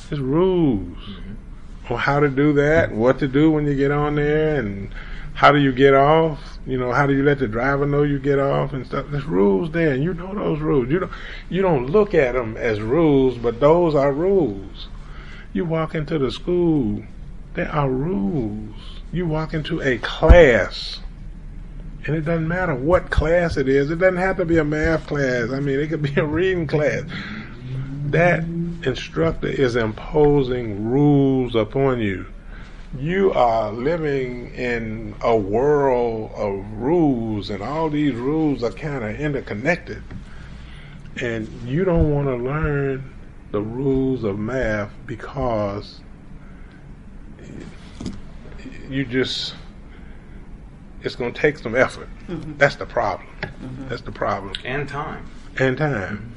[0.10, 1.94] There's rules mm-hmm.
[1.94, 4.94] on how to do that, what to do when you get on there, and
[5.40, 6.60] how do you get off.
[6.68, 9.06] You know, how do you let the driver know you get off and stuff?
[9.10, 10.90] There's rules there, and you know those rules.
[10.90, 11.12] You don't
[11.50, 14.90] you don't look at them as rules, but those are rules.
[15.54, 17.06] You walk into the school,
[17.54, 18.76] there are rules.
[19.14, 21.00] You walk into a class,
[22.06, 23.92] and it doesn't matter what class it is.
[23.92, 25.52] It doesn't have to be a math class.
[25.52, 27.04] I mean, it could be a reading class.
[28.08, 28.44] That
[28.84, 32.26] instructor is imposing rules upon you.
[32.98, 39.20] You are living in a world of rules, and all these rules are kind of
[39.20, 40.02] interconnected.
[41.22, 43.14] And you don't want to learn
[43.52, 46.02] the rules of math because
[48.90, 49.54] you just,
[51.04, 52.10] it's going to take some effort.
[52.28, 52.58] Mm-hmm.
[52.58, 53.30] That's the problem.
[53.88, 54.54] That's the problem.
[54.64, 55.30] And time.
[55.60, 56.36] And time.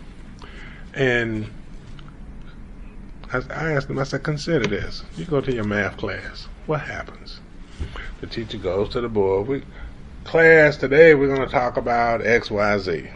[0.94, 1.50] And
[3.32, 5.02] I, I asked them, I said, consider this.
[5.16, 6.48] You go to your math class.
[6.66, 7.40] What happens?
[8.20, 9.48] The teacher goes to the board.
[9.48, 9.62] We,
[10.24, 13.08] class, today we're going to talk about X, Y, Z.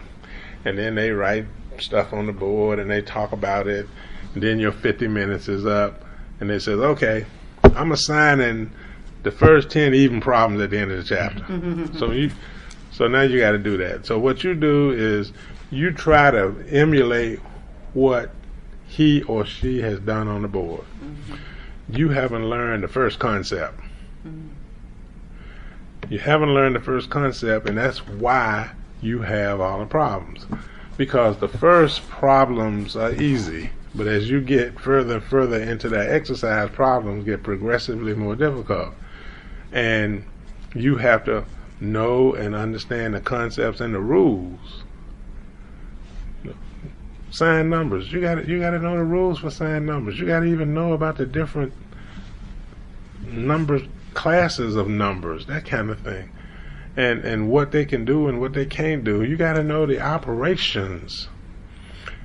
[0.64, 1.46] And then they write
[1.79, 3.87] stuff on the board and they talk about it.
[4.35, 6.05] And then your 50 minutes is up.
[6.40, 7.26] And they says, okay,
[7.62, 8.70] I'm assigning
[9.22, 11.98] the first 10 even problems at the end of the chapter.
[11.98, 12.31] so you,
[12.90, 14.07] so now you got to do that.
[14.07, 15.33] So what you do is
[15.70, 17.38] you try to emulate
[17.92, 18.31] what
[18.96, 20.85] he or she has done on the board.
[21.04, 21.35] Mm-hmm.
[21.94, 23.78] You haven't learned the first concept.
[24.26, 24.48] Mm-hmm.
[26.09, 28.70] You haven't learned the first concept, and that's why
[29.02, 30.46] you have all the problems.
[30.96, 36.11] Because the first problems are easy, but as you get further and further into that
[36.11, 38.94] exercise, problems get progressively more difficult.
[39.72, 40.24] And
[40.74, 41.44] you have to
[41.80, 44.85] know and understand the concepts and the rules.
[47.30, 48.12] Sign numbers.
[48.12, 50.18] You got to you got to know the rules for sign numbers.
[50.18, 51.72] You got to even know about the different
[53.22, 53.82] numbers
[54.16, 56.30] classes of numbers, that kind of thing.
[56.96, 59.22] And and what they can do and what they can't do.
[59.22, 61.28] You got to know the operations.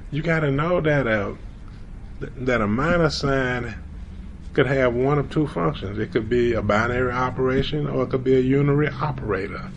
[0.09, 1.35] You got to know that a
[2.19, 3.75] that a minus sign
[4.53, 5.99] could have one of two functions.
[5.99, 9.69] It could be a binary operation or it could be a unary operator.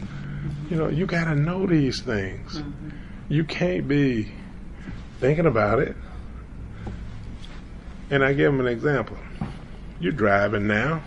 [0.70, 2.58] You know, you got to know these things.
[2.58, 2.88] Mm-hmm.
[3.28, 4.32] You can't be
[5.24, 5.96] thinking about it.
[8.10, 9.16] And I give them an example.
[9.98, 11.02] You're driving now.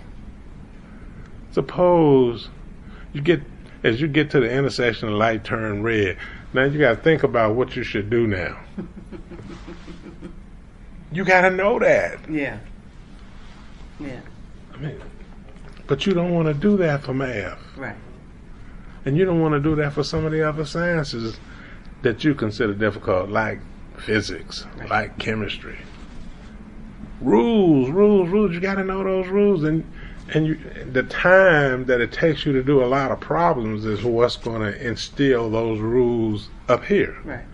[1.51, 2.49] Suppose
[3.13, 3.41] you get
[3.83, 6.17] as you get to the intersection, the light turn red.
[6.51, 8.57] Now you got to think about what you should do now.
[11.11, 12.27] you got to know that.
[12.27, 12.57] Yeah.
[13.99, 14.19] Yeah.
[14.73, 14.99] I mean,
[15.85, 17.95] but you don't want to do that for math, Right.
[19.05, 21.37] and you don't want to do that for some of the other sciences
[22.01, 23.59] that you consider difficult, like
[23.97, 25.77] physics, like chemistry.
[27.21, 28.51] Rules, rules, rules.
[28.51, 29.83] You got to know those rules, and
[30.33, 30.59] and you,
[30.91, 34.61] the time that it takes you to do a lot of problems is what's going
[34.61, 37.17] to instill those rules up here.
[37.23, 37.45] Right.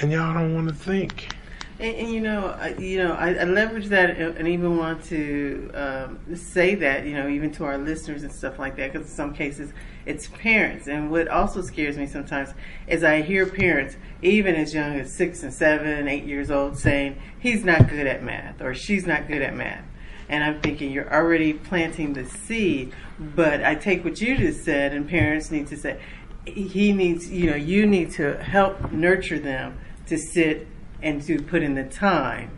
[0.00, 1.35] And y'all don't want to think.
[1.78, 5.70] And, and you know, I, you know, I, I leverage that and even want to
[5.74, 9.14] um, say that, you know, even to our listeners and stuff like that, because in
[9.14, 9.72] some cases
[10.06, 10.86] it's parents.
[10.86, 12.50] And what also scares me sometimes
[12.86, 17.20] is I hear parents, even as young as six and seven, eight years old, saying
[17.38, 19.84] he's not good at math or she's not good at math.
[20.28, 22.92] And I'm thinking you're already planting the seed.
[23.18, 26.00] But I take what you just said, and parents need to say,
[26.44, 30.66] he needs, you know, you need to help nurture them to sit
[31.06, 32.50] and to put in the time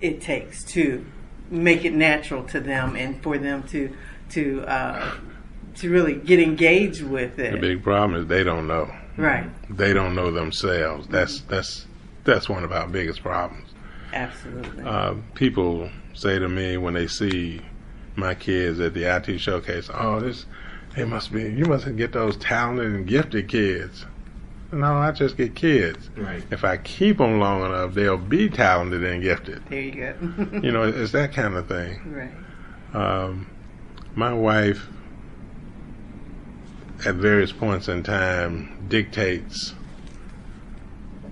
[0.00, 1.04] it takes to
[1.50, 3.94] make it natural to them and for them to
[4.30, 5.14] to uh,
[5.74, 7.52] to really get engaged with it.
[7.52, 8.94] The big problem is they don't know.
[9.16, 9.50] Right.
[9.68, 11.08] They don't know themselves.
[11.08, 11.86] That's that's
[12.22, 13.68] that's one of our biggest problems.
[14.12, 14.84] Absolutely.
[14.84, 17.60] Uh, people say to me when they see
[18.14, 20.46] my kids at the IT showcase, "Oh, this
[20.94, 24.06] they must be you must have get those talented and gifted kids."
[24.74, 26.10] No, I just get kids.
[26.16, 26.42] Right.
[26.50, 29.64] If I keep them long enough, they'll be talented and gifted.
[29.68, 30.14] there you go.
[30.62, 32.00] You know, it's that kind of thing.
[32.12, 32.30] right.
[32.94, 33.48] Um,
[34.14, 34.86] my wife,
[37.06, 39.74] at various points in time, dictates.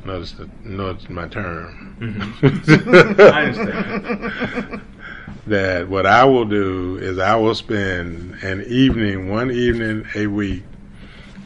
[0.04, 1.96] Notice the notice my term.
[2.42, 4.82] I understand.
[5.46, 10.64] that what I will do is I will spend an evening, one evening a week,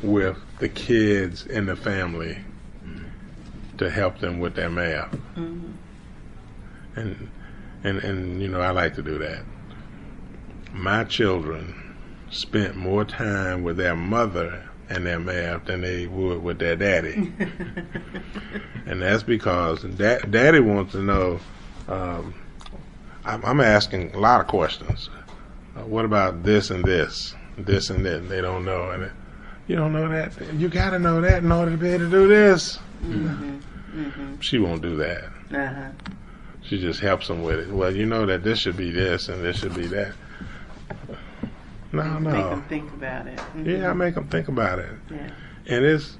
[0.03, 2.39] with the kids in the family
[3.79, 5.17] to help them with their math.
[5.37, 5.73] Mhm.
[6.95, 7.29] And
[7.85, 9.43] and and you know I like to do that.
[10.73, 11.75] My children
[12.31, 17.33] spent more time with their mother and their math than they would with their daddy,
[18.87, 21.41] and that's because da- daddy wants to know.
[21.89, 22.35] Um,
[23.25, 25.11] I'm, I'm asking a lot of questions.
[25.77, 28.29] Uh, what about this and this, this and that?
[28.29, 29.13] They don't know, and it,
[29.67, 30.33] you don't know that.
[30.55, 32.79] You got to know that in order to be able to do this.
[33.05, 33.61] Mhm.
[33.95, 34.43] Mhm.
[34.43, 35.25] She won't do that.
[35.53, 35.89] Uh-huh.
[36.63, 37.69] She just helps them with it.
[37.69, 40.13] Well, you know that this should be this and this should be that.
[41.93, 42.19] No, no.
[42.21, 42.51] Make no.
[42.51, 43.41] them think about it.
[43.57, 43.67] Mhm.
[43.67, 45.29] Yeah, I make them think about it, Yeah.
[45.69, 46.19] and it's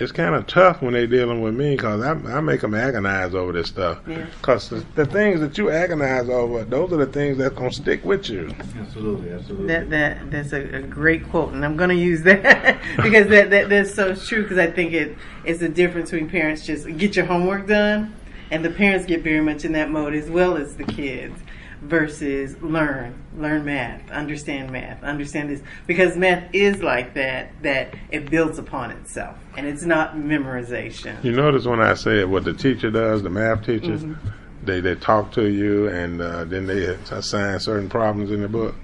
[0.00, 3.34] it's kind of tough when they're dealing with me because I, I make them agonize
[3.34, 4.00] over this stuff.
[4.06, 4.26] Yeah.
[4.38, 8.04] Because the, the things that you agonize over, those are the things that's gonna stick
[8.04, 8.54] with you.
[8.76, 9.66] Absolutely, absolutely.
[9.66, 13.50] That that that's a, a great quote, and I'm going to use that because that,
[13.50, 14.42] that that's so true.
[14.42, 18.14] Because I think it it's the difference between parents just get your homework done,
[18.50, 21.38] and the parents get very much in that mode as well as the kids.
[21.84, 27.52] Versus learn, learn math, understand math, understand this because math is like that.
[27.62, 31.22] That it builds upon itself, and it's not memorization.
[31.22, 34.28] You notice when I said what the teacher does, the math teachers, Mm-hmm.
[34.64, 38.74] they they talk to you and uh, then they assign certain problems in the book.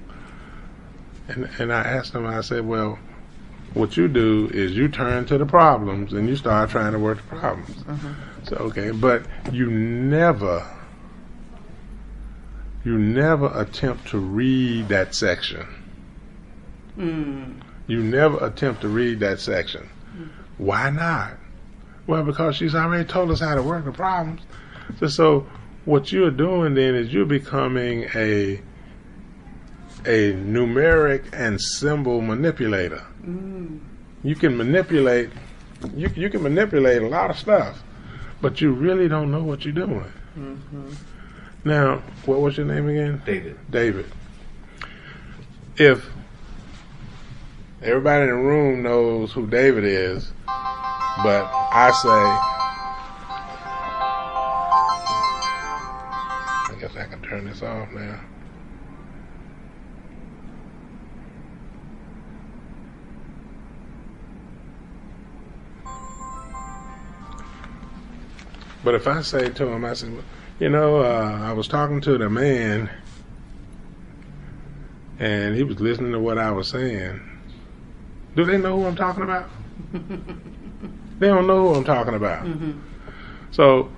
[1.28, 2.98] And and I asked them, I said, well,
[3.72, 7.18] what you do is you turn to the problems and you start trying to work
[7.18, 7.76] the problems.
[7.84, 8.12] Mm-hmm.
[8.44, 9.22] So okay, but
[9.52, 10.66] you never
[12.84, 15.66] you never attempt to read that section.
[16.96, 17.60] Mm.
[17.86, 19.88] You never attempt to read that section.
[20.58, 21.32] Why not?
[22.06, 24.42] Well, because she's already told us how to work the problems.
[24.98, 25.46] So, so
[25.84, 28.60] what you're doing then is you're becoming a
[30.06, 33.04] a numeric and symbol manipulator.
[33.22, 33.80] Mm.
[34.22, 35.30] You can manipulate
[35.94, 37.82] you you can manipulate a lot of stuff,
[38.40, 40.12] but you really don't know what you're doing.
[40.38, 40.92] Mm-hmm.
[41.64, 43.22] Now, what was your name again?
[43.26, 43.58] David.
[43.68, 44.06] David.
[45.76, 46.08] If
[47.82, 52.08] everybody in the room knows who David is, but I say,
[56.72, 58.20] I guess I can turn this off now.
[68.82, 70.10] But if I say to him, I said,
[70.60, 72.90] you know, uh, I was talking to the man,
[75.18, 77.20] and he was listening to what I was saying.
[78.36, 79.48] Do they know who I'm talking about?
[81.18, 82.44] they don't know who I'm talking about.
[82.44, 82.78] Mm-hmm.
[83.50, 83.90] So,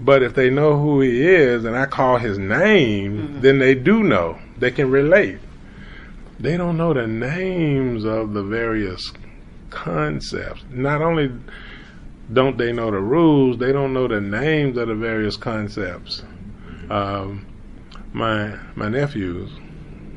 [0.00, 4.02] but if they know who he is and I call his name, then they do
[4.02, 4.38] know.
[4.58, 5.38] They can relate.
[6.40, 9.12] They don't know the names of the various
[9.70, 10.64] concepts.
[10.70, 11.30] Not only
[12.32, 16.22] don't they know the rules, they don't know the names of the various concepts.
[16.90, 17.46] Um,
[18.12, 19.48] my my nephew,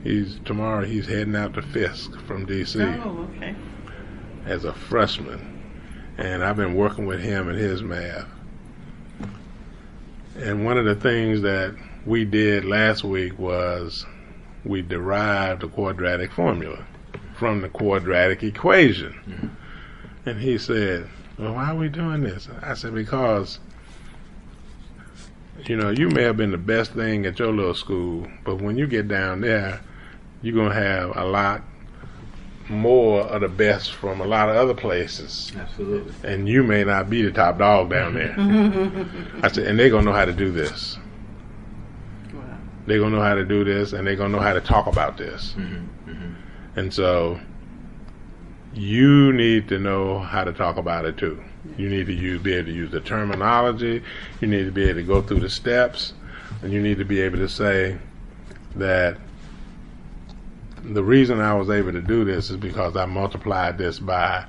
[0.03, 3.55] he's tomorrow he's heading out to Fisk from DC Oh, okay.
[4.45, 5.61] as a freshman,
[6.17, 8.27] and I've been working with him and his math.
[10.37, 14.05] And one of the things that we did last week was
[14.63, 16.85] we derived the quadratic formula
[17.37, 19.55] from the quadratic equation.
[20.25, 22.49] And he said, Well, why are we doing this?
[22.61, 23.59] I said, Because,
[25.65, 28.77] you know, you may have been the best thing at your little school, but when
[28.77, 29.79] you get down there,
[30.41, 31.63] you're going to have a lot
[32.69, 36.13] more of the best from a lot of other places Absolutely.
[36.23, 38.35] and you may not be the top dog down there.
[39.43, 40.97] I said, and they're gonna know how to do this.
[42.31, 42.43] Wow.
[42.85, 45.17] They're gonna know how to do this, and they're gonna know how to talk about
[45.17, 45.55] this.
[45.57, 46.11] Mm-hmm.
[46.11, 46.79] Mm-hmm.
[46.79, 47.39] And so,
[48.79, 51.43] you need to know how to talk about it too.
[51.77, 54.01] You need to use, be able to use the terminology.
[54.39, 56.13] You need to be able to go through the steps,
[56.63, 57.97] and you need to be able to say
[58.77, 59.17] that
[60.81, 64.45] the reason I was able to do this is because I multiplied this by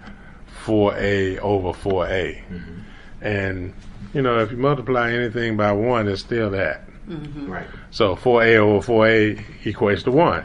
[0.64, 2.44] 4a over 4a.
[2.46, 2.80] Mm-hmm.
[3.22, 3.74] And,
[4.14, 6.84] you know, if you multiply anything by 1, it's still that.
[7.08, 7.50] Mm-hmm.
[7.50, 7.66] Right.
[7.90, 10.44] So 4a over 4a equates to 1.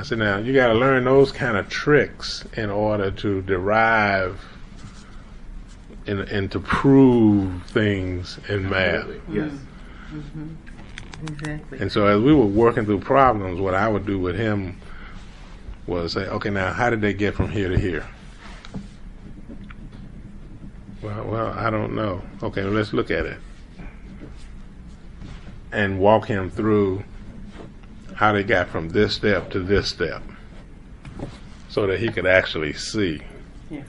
[0.00, 4.42] I said, now, you got to learn those kind of tricks in order to derive
[6.06, 8.94] and, and to prove things in math.
[8.94, 9.18] Absolutely.
[9.18, 9.36] Mm-hmm.
[9.36, 9.52] Yes.
[10.10, 11.28] Mm-hmm.
[11.28, 11.78] Exactly.
[11.80, 14.80] And so as we were working through problems, what I would do with him
[15.86, 18.08] was say, okay, now how did they get from here to here?
[21.02, 22.22] Well, well, I don't know.
[22.42, 23.36] Okay, well, let's look at it.
[25.72, 27.04] And walk him through
[28.20, 30.22] how they got from this step to this step
[31.70, 33.18] so that he could actually see.
[33.70, 33.80] Yeah.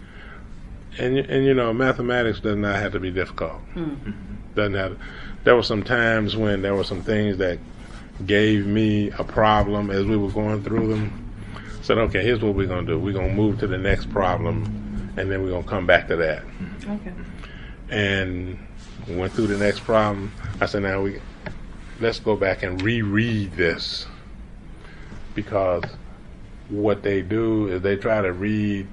[0.98, 4.14] And, and you know, mathematics does not have to be difficult Mm.
[4.56, 4.98] doesn't have.
[5.44, 7.60] There were some times when there were some things that
[8.26, 11.34] gave me a problem as we were going through them.
[11.82, 12.98] Said, okay, here's what we're gonna do.
[12.98, 16.44] We're gonna move to the next problem, and then we're gonna come back to that.
[16.88, 17.12] Okay.
[17.90, 18.58] And
[19.10, 20.32] went through the next problem.
[20.62, 21.20] I said, now we
[22.00, 24.08] let's go back and reread this
[25.36, 25.84] because
[26.70, 28.88] what they do is they try to read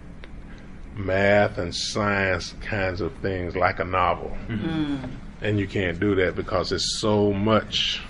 [0.97, 5.11] math and science kinds of things like a novel Mm.
[5.41, 8.03] and you can't do that because it's so much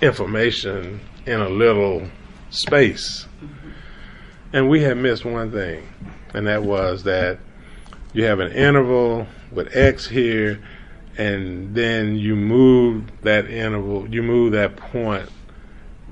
[0.00, 2.08] information in a little
[2.50, 3.26] space.
[4.52, 5.88] And we had missed one thing,
[6.32, 7.38] and that was that
[8.12, 10.60] you have an interval with x here,
[11.18, 15.28] and then you move that interval, you move that point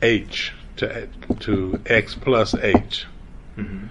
[0.03, 1.09] h to
[1.41, 3.07] to x plus h.
[3.57, 3.89] Mhm.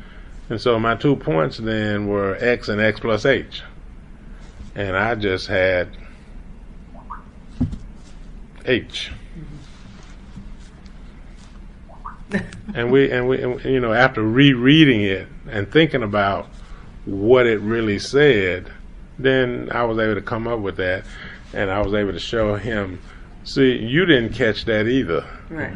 [0.50, 3.62] And so my two points then were x and x plus h.
[4.76, 5.90] And I just had
[8.66, 9.12] h.
[12.74, 16.48] and we and we and, you know after rereading it and thinking about
[17.06, 18.72] what it really said,
[19.20, 21.04] then I was able to come up with that,
[21.54, 23.00] and I was able to show him.
[23.44, 25.26] See, you didn't catch that either.
[25.50, 25.74] Right.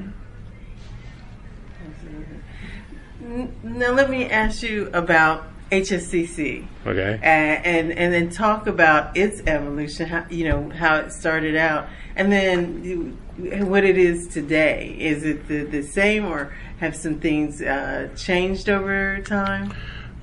[3.63, 7.19] Now let me ask you about HSCC Okay.
[7.21, 10.07] and and, and then talk about its evolution.
[10.07, 13.17] How, you know how it started out, and then you,
[13.65, 14.95] what it is today.
[14.97, 19.73] Is it the, the same, or have some things uh, changed over time?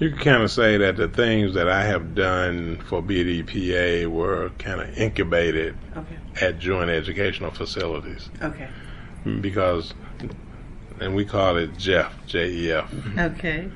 [0.00, 4.50] You can kind of say that the things that I have done for BDPA were
[4.58, 6.16] kind of incubated Okay.
[6.40, 8.68] at joint educational facilities Okay.
[9.40, 9.94] because,
[11.05, 13.70] and we call it Jeff, J E F, Okay.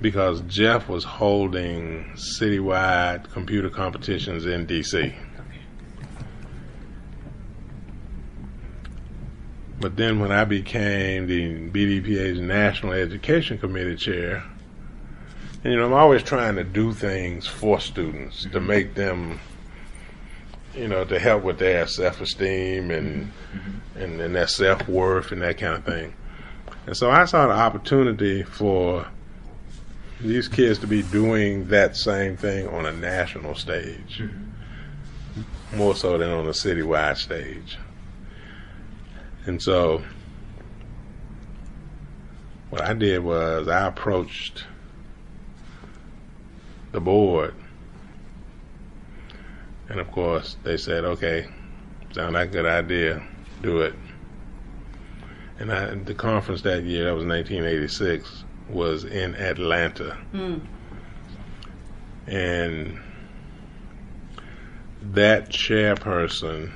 [0.00, 5.14] because Jeff was holding citywide computer competitions in DC.
[9.80, 14.42] But then when I became the BDPA's National Education Committee chair,
[15.62, 18.66] and, you know, I'm always trying to do things for students to mm-hmm.
[18.66, 19.38] make them,
[20.74, 24.00] you know, to help with their self-esteem and mm-hmm.
[24.00, 26.14] and, and their self-worth and that kind of thing.
[26.86, 29.06] And so I saw the opportunity for
[30.20, 35.76] these kids to be doing that same thing on a national stage, mm-hmm.
[35.76, 37.78] more so than on a citywide stage.
[39.46, 40.02] And so,
[42.70, 44.64] what I did was I approached
[46.92, 47.54] the board,
[49.88, 51.46] and of course they said, "Okay,
[52.12, 53.22] sound like a good idea,
[53.62, 53.94] do it."
[55.58, 60.56] And I, the conference that year, that was 1986, was in Atlanta, Hmm.
[62.26, 62.98] and
[65.12, 66.72] that chairperson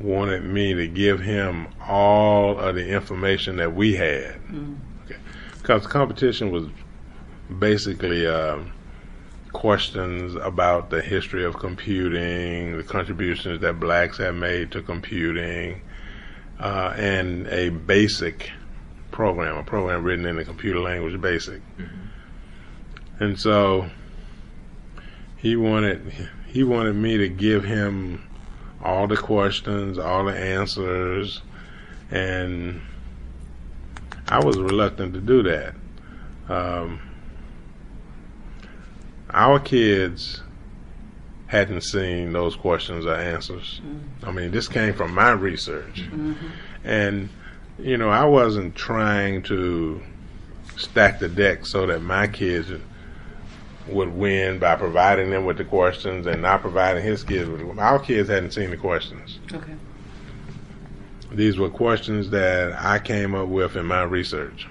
[0.00, 4.34] wanted me to give him all of the information that we had.
[4.46, 4.76] Mm.
[5.04, 5.16] Okay.
[5.56, 6.66] Because the competition was
[7.58, 8.70] basically um,
[9.52, 15.80] questions about the history of computing, the contributions that blacks have made to computing,
[16.58, 18.50] uh, and a basic
[19.10, 21.60] program, a program written in the computer language basic.
[23.20, 23.90] And so
[25.36, 26.12] he wanted
[26.46, 28.22] he wanted me to give him
[28.82, 31.42] all the questions, all the answers,
[32.10, 32.80] and
[34.28, 35.74] I was reluctant to do that.
[36.48, 37.00] Um,
[39.30, 40.42] our kids
[41.48, 43.80] hadn't seen those questions or answers.
[43.82, 44.28] Mm-hmm.
[44.28, 46.02] I mean, this came from my research.
[46.02, 46.46] Mm-hmm.
[46.84, 47.28] And,
[47.78, 50.00] you know, I wasn't trying to
[50.76, 52.70] stack the deck so that my kids
[53.88, 57.78] would win by providing them with the questions and not providing his kids with them.
[57.78, 59.38] Our kids hadn't seen the questions.
[59.52, 59.72] Okay.
[61.32, 64.66] These were questions that I came up with in my research.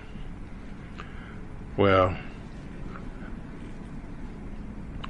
[1.76, 2.16] Well,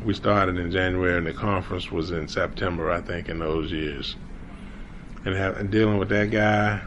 [0.07, 4.15] we started in January and the conference was in September, I think, in those years.
[5.25, 6.81] And, have, and dealing with that guy,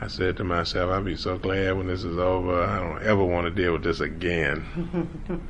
[0.00, 2.62] I said to myself, I'll be so glad when this is over.
[2.62, 5.42] I don't ever want to deal with this again.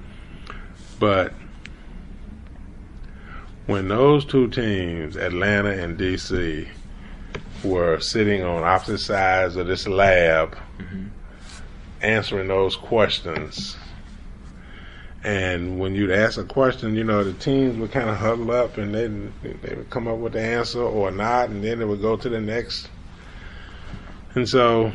[0.99, 1.35] but
[3.67, 6.67] when those two teams, Atlanta and DC,
[7.63, 11.09] were sitting on opposite sides of this lab mm-hmm.
[12.01, 13.77] answering those questions.
[15.25, 18.77] And when you'd ask a question, you know, the teams would kind of huddle up
[18.77, 22.01] and they they would come up with the answer or not, and then it would
[22.01, 22.89] go to the next.
[24.35, 24.93] And so,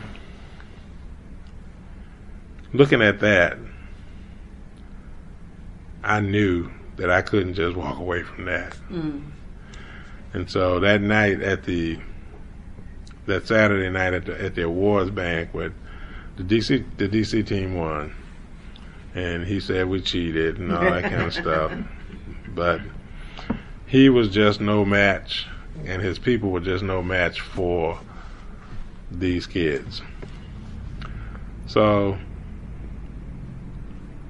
[2.73, 3.57] looking at that,
[6.03, 8.75] I knew that I couldn't just walk away from that.
[8.89, 9.31] Mm.
[10.33, 11.99] And so that night at the
[13.27, 15.73] that Saturday night at the at the awards banquet,
[16.35, 18.13] the DC the DC team won,
[19.17, 21.71] and he said we cheated and all that kind of stuff,
[22.49, 22.79] but
[23.87, 25.47] he was just no match,
[25.85, 27.99] and his people were just no match for
[29.09, 30.03] these kids.
[31.65, 32.19] So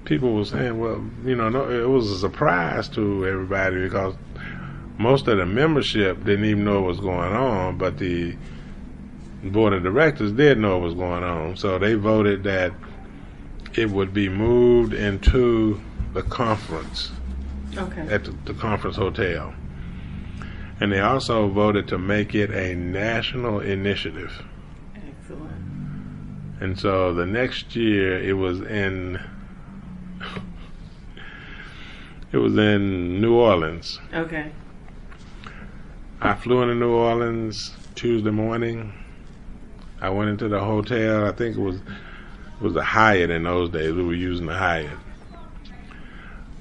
[0.06, 4.16] people were saying, well, you know, no, it was a surprise to everybody because
[4.98, 8.38] most of the membership didn't even know what was going on, but the
[9.44, 11.58] board of directors did know what was going on.
[11.58, 12.72] So they voted that
[13.78, 15.80] it would be moved into
[16.14, 17.12] the conference
[17.78, 18.08] Okay.
[18.10, 19.54] at the, the conference hotel.
[20.80, 24.44] And they also voted to make it a national initiative.
[24.96, 25.52] Excellent.
[26.60, 29.20] And so the next year it was in
[32.32, 34.00] it was in New Orleans.
[34.14, 34.52] Okay.
[36.20, 38.92] I flew into New Orleans Tuesday morning.
[40.02, 41.26] I went into the hotel.
[41.26, 41.80] I think it was
[42.60, 43.94] was a Hyatt in those days.
[43.94, 44.98] We were using the Hyatt.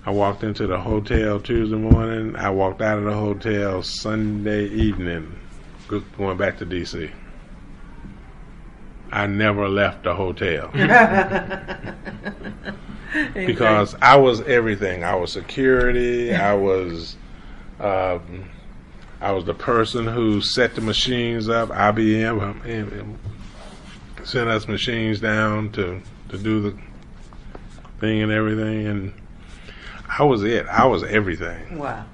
[0.04, 2.36] I walked into the hotel Tuesday morning.
[2.36, 5.36] I walked out of the hotel Sunday evening,
[5.88, 7.10] going back to DC.
[9.10, 10.68] I never left the hotel
[13.34, 15.04] because I was everything.
[15.04, 16.34] I was security.
[16.34, 17.16] I was,
[17.80, 18.50] um,
[19.20, 21.70] I was the person who set the machines up.
[21.70, 23.16] IBM
[24.26, 26.76] sent us machines down to to do the
[28.00, 29.14] thing and everything, and
[30.18, 30.66] I was it.
[30.66, 32.04] I was everything, wow.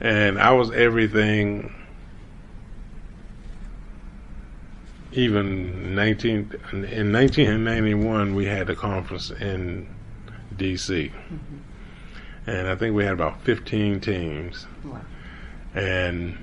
[0.00, 1.74] and I was everything.
[5.12, 9.88] Even 19 in 1991, we had a conference in
[10.54, 11.10] D.C.
[11.10, 12.50] Mm-hmm.
[12.50, 14.66] and I think we had about 15 teams.
[14.84, 15.00] Wow.
[15.74, 16.38] And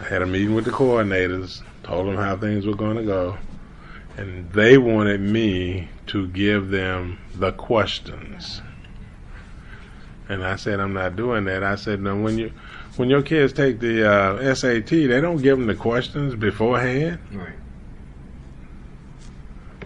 [0.00, 3.38] I had a meeting with the coordinators, told them how things were going to go,
[4.16, 8.62] and they wanted me to give them the questions.
[10.28, 11.64] And I said, I'm not doing that.
[11.64, 12.52] I said, no, when you
[12.96, 17.18] when your kids take the uh, SAT, they don't give them the questions beforehand.
[17.32, 17.54] Right.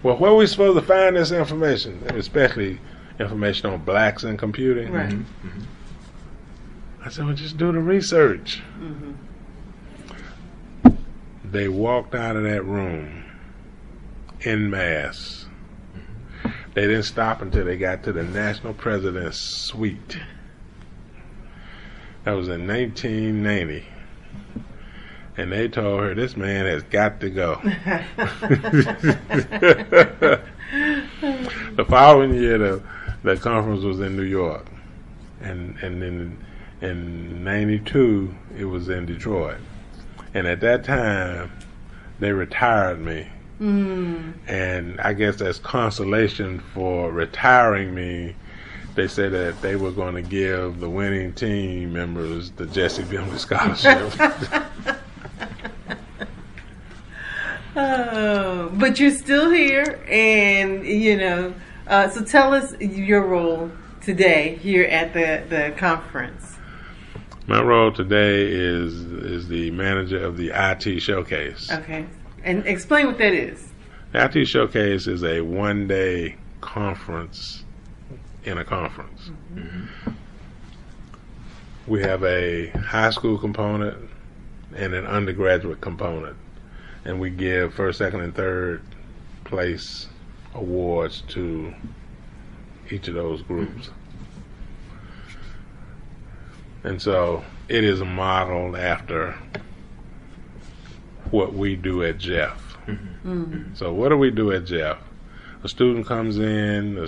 [0.02, 2.80] Well, where are we supposed to find this information, especially
[3.20, 4.90] information on blacks and computing?
[4.92, 5.10] Right.
[5.10, 5.24] Mhm.
[7.04, 8.60] I said, well, just do the research.
[8.78, 9.12] hmm
[11.52, 13.24] They walked out of that room
[14.40, 15.44] in mass.
[16.72, 20.18] They didn't stop until they got to the national president's suite.
[22.24, 23.86] That was in 1990.
[25.36, 27.60] And they told her, this man has got to go.
[31.76, 32.82] the following year, the,
[33.22, 34.66] the conference was in New York.
[35.42, 36.42] And, and then
[36.80, 39.58] in 92, it was in Detroit.
[40.34, 41.52] And at that time,
[42.18, 43.28] they retired me.
[43.60, 44.34] Mm.
[44.46, 48.34] And I guess as consolation for retiring me,
[48.94, 53.38] they said that they were going to give the winning team members the Jesse Bemley
[53.38, 54.12] Scholarship.
[57.74, 61.54] Oh, but you're still here, and you know.
[61.86, 63.70] Uh, so tell us your role
[64.02, 66.51] today here at the the conference.
[67.46, 71.70] My role today is is the manager of the IT Showcase.
[71.72, 72.06] Okay,
[72.44, 73.72] and explain what that is.
[74.12, 77.64] The IT Showcase is a one day conference
[78.44, 79.30] in a conference.
[79.54, 80.10] Mm-hmm.
[81.86, 84.08] We have a high school component
[84.76, 86.36] and an undergraduate component,
[87.04, 88.82] and we give first, second, and third
[89.44, 90.06] place
[90.54, 91.74] awards to
[92.88, 93.90] each of those groups.
[96.84, 99.36] And so it is modeled after
[101.30, 102.76] what we do at Jeff.
[102.86, 103.76] Mm.
[103.76, 104.98] So what do we do at Jeff?
[105.62, 107.06] A student comes in uh,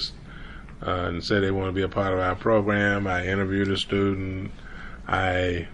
[0.87, 3.07] and say they want to be a part of our program.
[3.07, 4.53] I interview the student.
[5.09, 5.67] I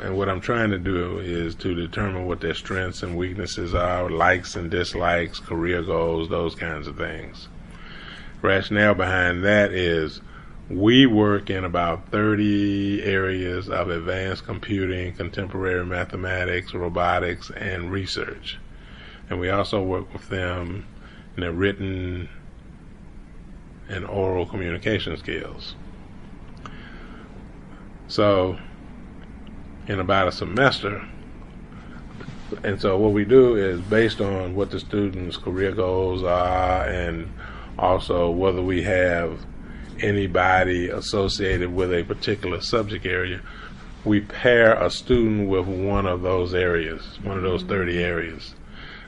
[0.00, 4.08] and what I'm trying to do is to determine what their strengths and weaknesses are,
[4.10, 7.48] likes and dislikes, career goals, those kinds of things.
[8.42, 10.20] Rationale behind that is
[10.70, 18.58] we work in about 30 areas of advanced computing, contemporary mathematics, robotics, and research.
[19.30, 20.86] And we also work with them
[21.36, 22.28] in their written
[23.88, 25.74] and oral communication skills.
[28.08, 28.58] So,
[29.86, 31.06] in about a semester,
[32.62, 37.32] and so what we do is based on what the students' career goals are and
[37.78, 39.38] also whether we have
[40.00, 43.40] anybody associated with a particular subject area,
[44.04, 48.54] we pair a student with one of those areas, one of those 30 areas.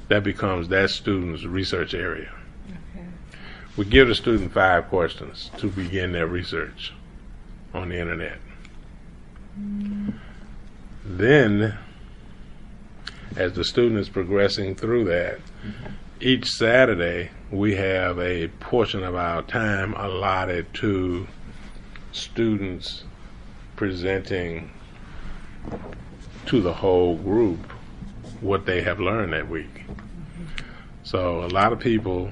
[0.08, 2.32] That becomes that student's research area.
[2.68, 3.06] Okay.
[3.76, 6.92] We give the student five questions to begin their research
[7.72, 8.38] on the internet.
[9.58, 10.14] Mm.
[11.04, 11.78] Then,
[13.36, 15.40] as the student is progressing through that,
[16.20, 21.26] each Saturday we have a portion of our time allotted to
[22.12, 23.04] students
[23.76, 24.70] presenting
[26.46, 27.58] to the whole group
[28.40, 29.84] what they have learned that week.
[31.02, 32.30] So a lot of people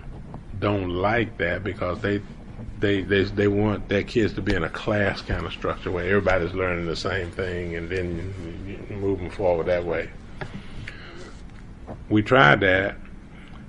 [0.59, 2.21] don't like that because they
[2.81, 6.05] they they they want their kids to be in a class kind of structure where
[6.05, 10.11] everybody's learning the same thing and then moving forward that way.
[12.09, 12.97] We tried that,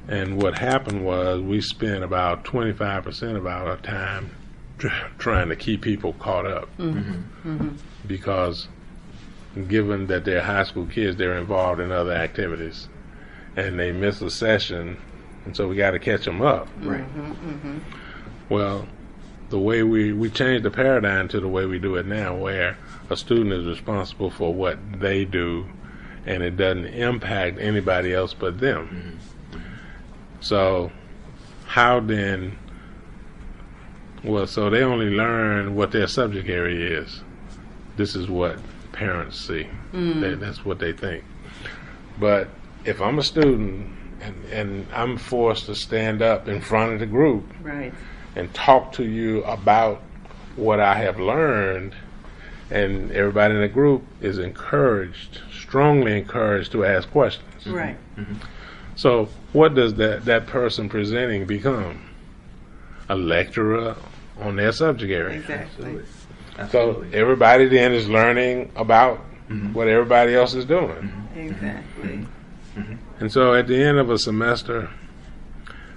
[0.09, 4.31] and what happened was we spent about 25% of our time
[4.79, 4.87] tr-
[5.17, 7.21] trying to keep people caught up mm-hmm.
[7.47, 7.69] Mm-hmm.
[8.07, 8.67] because
[9.67, 12.87] given that they're high school kids, they're involved in other activities,
[13.55, 14.97] and they miss a session,
[15.45, 16.67] and so we got to catch them up.
[16.81, 17.03] Right.
[18.49, 18.87] Well,
[19.49, 22.77] the way we we changed the paradigm to the way we do it now, where
[23.09, 25.67] a student is responsible for what they do,
[26.25, 29.19] and it doesn't impact anybody else but them.
[30.41, 30.91] So,
[31.65, 32.57] how then?
[34.23, 37.21] Well, so they only learn what their subject area is.
[37.95, 38.59] This is what
[38.91, 39.67] parents see.
[39.93, 40.21] Mm.
[40.21, 41.23] That, that's what they think.
[42.19, 42.49] But
[42.85, 47.05] if I'm a student and, and I'm forced to stand up in front of the
[47.05, 47.93] group Right.
[48.35, 50.01] and talk to you about
[50.57, 51.95] what I have learned,
[52.69, 57.65] and everybody in the group is encouraged, strongly encouraged to ask questions.
[57.65, 57.95] Right.
[58.17, 58.33] Mm-hmm.
[58.33, 58.45] Mm-hmm.
[58.99, 62.01] So, what does that, that person presenting become?
[63.07, 63.95] A lecturer
[64.41, 65.39] on their subject area.
[65.39, 66.01] Exactly.
[66.57, 67.11] Absolutely.
[67.11, 69.71] So, everybody then is learning about mm-hmm.
[69.71, 70.89] what everybody else is doing.
[70.89, 71.39] Mm-hmm.
[71.39, 72.27] Exactly.
[72.75, 72.95] Mm-hmm.
[73.21, 74.89] And so at the end of a semester,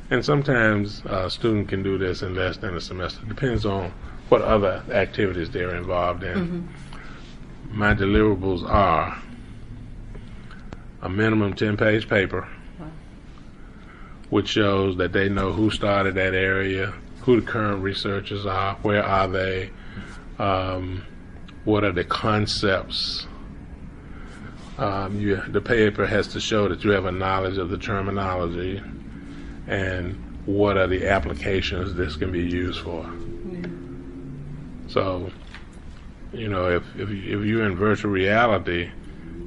[0.08, 3.92] and sometimes a student can do this in less than a semester, depends on
[4.28, 6.68] what other activities they're involved in.
[7.68, 9.20] My deliverables are
[11.02, 12.46] a minimum 10 page paper,
[14.32, 19.04] which shows that they know who started that area, who the current researchers are, where
[19.04, 19.70] are they,
[20.38, 21.04] um,
[21.64, 23.26] what are the concepts
[24.78, 28.80] um, you, the paper has to show that you have a knowledge of the terminology
[29.66, 30.14] and
[30.46, 33.04] what are the applications this can be used for.
[34.88, 35.30] So,
[36.32, 38.90] you know, if, if, if you're in virtual reality,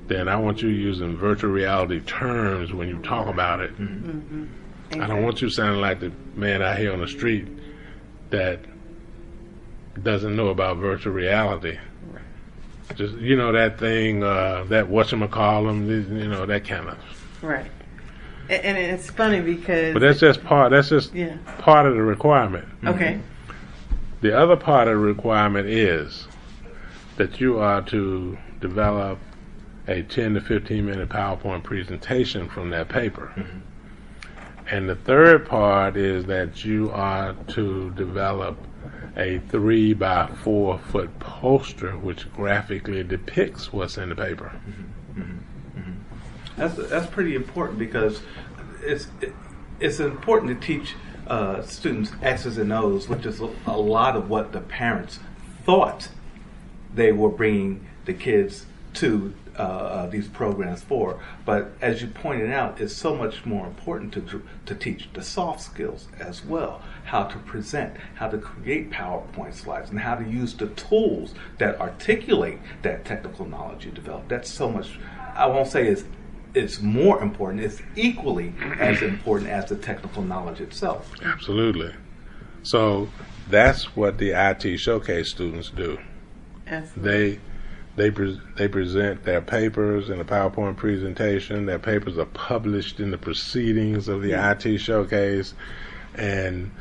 [0.05, 3.71] then I want you using virtual reality terms when you talk about it.
[4.91, 7.47] I don't want you sounding like the man out here on the street
[8.29, 8.59] that
[10.01, 11.77] doesn't know about virtual reality.
[12.95, 16.97] Just you know that thing, uh, that whatchamacallem, you know that kind of.
[17.41, 17.69] Right.
[18.47, 19.93] And, and it's funny because.
[19.93, 20.71] But that's just part.
[20.71, 21.37] That's just yeah.
[21.57, 22.67] part of the requirement.
[22.85, 23.19] Okay.
[24.21, 26.27] The other part of the requirement is
[27.17, 29.19] that you are to develop
[29.87, 33.33] a 10 to 15 minute PowerPoint presentation from that paper.
[34.69, 38.57] And the third part is that you are to develop
[39.17, 44.51] a three by four foot poster which graphically depicts what's in the paper.
[44.67, 45.21] Mm-hmm.
[45.21, 45.79] Mm-hmm.
[45.79, 45.91] Mm-hmm.
[46.57, 48.21] That's that's pretty important because
[48.81, 49.33] it's it,
[49.79, 50.95] it's important to teach
[51.27, 55.19] uh, students X's and O's, which is a lot of what the parents
[55.63, 56.09] thought
[56.93, 61.19] they were bringing the kids to uh, uh, these programs for.
[61.45, 65.61] But as you pointed out, it's so much more important to to teach the soft
[65.61, 70.53] skills as well, how to present, how to create PowerPoint slides, and how to use
[70.53, 74.27] the tools that articulate that technical knowledge you develop.
[74.27, 74.99] That's so much.
[75.35, 76.03] I won't say it's
[76.53, 77.63] it's more important.
[77.63, 81.11] It's equally as important as the technical knowledge itself.
[81.23, 81.93] Absolutely.
[82.63, 83.09] So
[83.49, 85.99] that's what the IT showcase students do.
[86.67, 87.11] Absolutely.
[87.11, 87.39] They
[87.95, 91.65] they pre- they present their papers in a PowerPoint presentation.
[91.65, 95.53] Their papers are published in the proceedings of the IT showcase,
[96.15, 96.71] and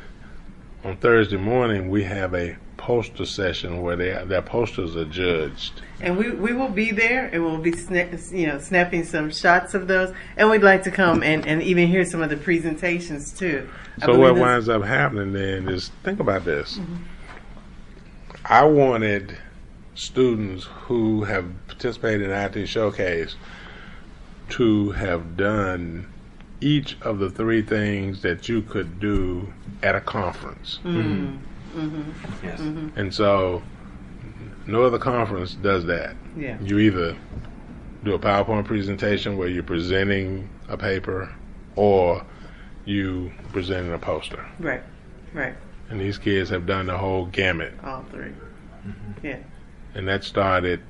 [0.83, 5.81] on Thursday morning we have a poster session where they, their posters are judged.
[6.01, 9.73] And we, we will be there and we'll be sna- you know snapping some shots
[9.73, 10.13] of those.
[10.37, 13.67] And we'd like to come and, and even hear some of the presentations too.
[14.01, 16.77] I So what winds up happening then is think about this.
[16.77, 16.95] Mm-hmm.
[18.45, 19.37] I wanted
[19.95, 23.35] students who have participated in IT Showcase
[24.49, 26.11] to have done
[26.61, 30.79] each of the three things that you could do at a conference.
[30.83, 31.79] Mm-hmm.
[31.79, 32.45] Mm-hmm.
[32.45, 32.59] Yes.
[32.59, 32.99] Mm-hmm.
[32.99, 33.63] And so
[34.67, 36.15] no other conference does that.
[36.37, 36.57] Yeah.
[36.61, 37.17] You either
[38.03, 41.33] do a PowerPoint presentation where you're presenting a paper
[41.75, 42.25] or
[42.85, 44.45] you presenting a poster.
[44.59, 44.83] Right.
[45.33, 45.55] Right.
[45.89, 47.73] And these kids have done the whole gamut.
[47.83, 48.31] All 3
[49.23, 49.37] Yeah.
[49.95, 50.81] And that started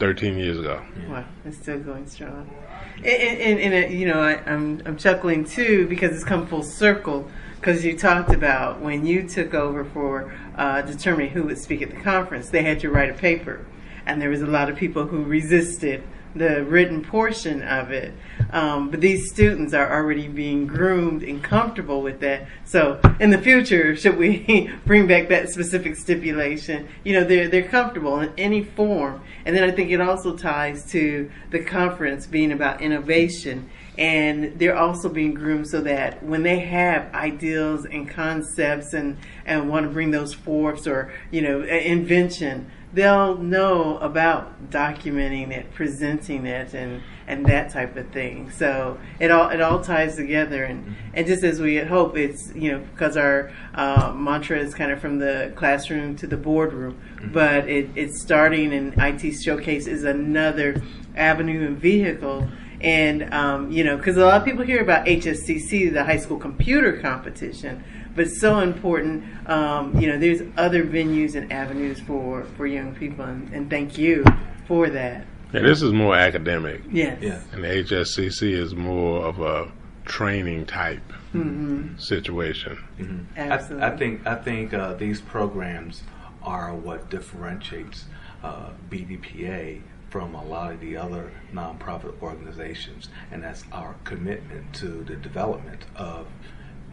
[0.00, 0.82] 13 years ago.
[1.08, 2.50] Wow, it's still going strong.
[2.96, 6.64] And, and, and, and, you know, I, I'm I'm chuckling too because it's come full
[6.64, 7.30] circle.
[7.54, 11.90] Because you talked about when you took over for uh, determining who would speak at
[11.90, 13.64] the conference, they had you write a paper,
[14.04, 16.02] and there was a lot of people who resisted
[16.34, 18.12] the written portion of it.
[18.50, 22.46] Um, but these students are already being groomed and comfortable with that.
[22.64, 27.68] So in the future, should we bring back that specific stipulation, you know, they're, they're
[27.68, 29.22] comfortable in any form.
[29.44, 33.68] And then I think it also ties to the conference being about innovation.
[33.98, 39.68] And they're also being groomed so that when they have ideals and concepts and, and
[39.68, 46.46] want to bring those forth or, you know, invention, they'll know about documenting it, presenting
[46.46, 48.50] it, and and that type of thing.
[48.50, 52.72] So it all it all ties together, and and just as we hope, it's you
[52.72, 57.00] know because our uh, mantra is kind of from the classroom to the boardroom,
[57.32, 60.82] but it, it's starting, and IT Showcase is another
[61.16, 62.48] avenue and vehicle.
[62.80, 66.38] And um, you know, because a lot of people hear about HSCC, the high school
[66.38, 67.84] computer competition,
[68.14, 69.24] but so important.
[69.48, 73.98] Um, you know, there's other venues and avenues for for young people, and, and thank
[73.98, 74.24] you
[74.66, 75.26] for that.
[75.52, 77.18] Yeah, this is more academic, Yes.
[77.20, 77.40] Yeah.
[77.52, 79.70] and the HSCC is more of a
[80.04, 81.02] training type
[81.34, 81.96] Mm-hmm.
[81.96, 82.76] situation.
[82.98, 83.24] Mhm.
[83.38, 83.82] Absolutely.
[83.86, 86.02] I, I think I think uh, these programs
[86.42, 88.04] are what differentiates
[88.44, 95.02] uh, BDPA from a lot of the other nonprofit organizations, and that's our commitment to
[95.04, 96.26] the development of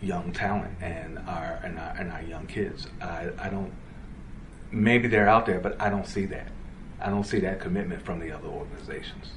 [0.01, 2.87] young talent and our and our, and our young kids.
[3.01, 3.71] I, I don't.
[4.71, 6.49] Maybe they're out there, but I don't see that.
[7.01, 9.31] I don't see that commitment from the other organizations.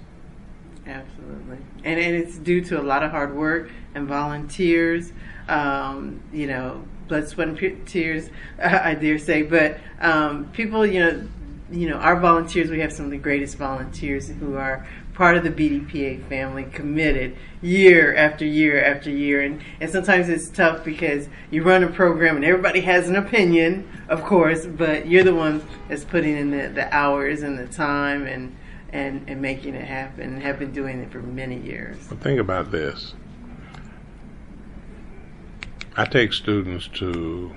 [0.87, 1.59] Absolutely.
[1.85, 5.13] And, and it's due to a lot of hard work and volunteers,
[5.49, 8.31] um, you know, blood, sweat, and tears,
[8.63, 9.43] I dare say.
[9.43, 11.29] But um, people, you know,
[11.71, 15.45] you know, our volunteers, we have some of the greatest volunteers who are part of
[15.45, 19.43] the BDPA family, committed year after year after year.
[19.43, 23.89] And, and sometimes it's tough because you run a program and everybody has an opinion,
[24.09, 28.27] of course, but you're the one that's putting in the, the hours and the time
[28.27, 28.57] and,
[28.91, 31.99] and, and making it happen and have been doing it for many years.
[32.09, 33.15] But think about this.
[35.95, 37.55] I take students to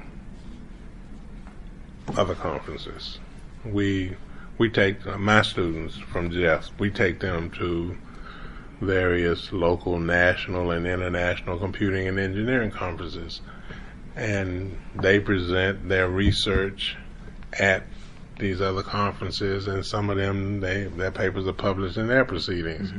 [2.17, 3.19] other conferences.
[3.63, 4.15] We
[4.57, 6.69] we take uh, my students from Jeff.
[6.79, 7.97] We take them to
[8.81, 13.41] various local, national, and international computing and engineering conferences,
[14.15, 16.95] and they present their research
[17.59, 17.83] at
[18.39, 22.91] these other conferences, and some of them they their papers are published in their proceedings.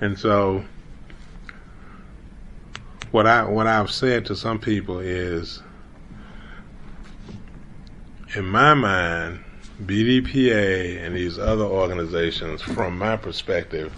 [0.00, 0.64] And so,
[3.10, 5.62] what I what I've said to some people is,
[8.34, 9.44] in my mind,
[9.86, 13.92] BDPA and these other organizations, from my perspective,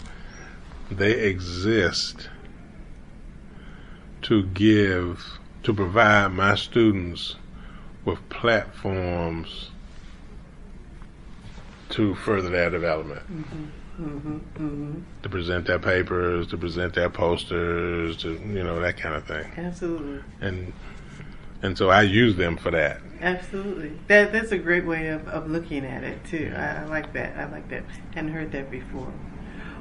[0.90, 2.28] they exist
[4.22, 7.36] to give to provide my students
[8.04, 9.70] with platforms
[11.90, 13.64] to further their development hmm
[13.96, 19.24] hmm to present their papers, to present their posters, to you know that kind of
[19.24, 19.50] thing.
[19.56, 20.20] Absolutely.
[20.40, 20.72] And
[21.64, 23.00] and so I use them for that.
[23.22, 23.98] Absolutely.
[24.08, 26.52] That that's a great way of, of looking at it too.
[26.54, 27.36] I, I like that.
[27.38, 27.84] I like that.
[28.14, 29.10] Hadn't heard that before.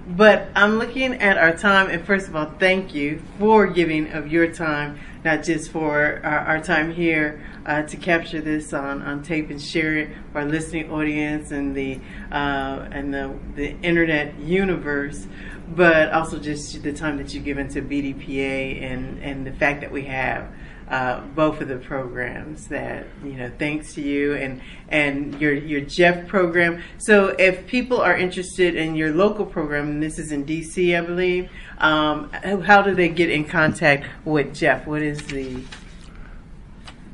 [0.08, 4.28] But I'm looking at our time, and first of all, thank you for giving of
[4.28, 9.24] your time, not just for our, our time here uh, to capture this on, on
[9.24, 12.00] tape and share it for our listening audience and the
[12.32, 15.28] uh, and the the internet universe,
[15.76, 19.92] but also just the time that you've given to BDPA and and the fact that
[19.92, 20.48] we have
[20.90, 25.82] uh, both of the programs that you know thanks to you and and your your
[25.82, 26.82] Jeff program.
[26.98, 31.50] So if people are interested in your local program, this is in DC, I believe,
[31.80, 34.88] um, how do they get in contact with Jeff?
[34.88, 35.64] What is the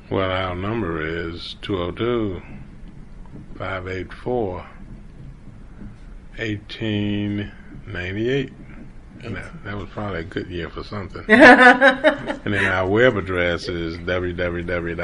[0.10, 2.42] Well, our number is 202
[3.58, 4.66] 584
[6.38, 8.54] 1898.
[9.24, 11.26] And that, that was probably a good year for something.
[11.28, 15.00] and then our web address is www.jeff.org.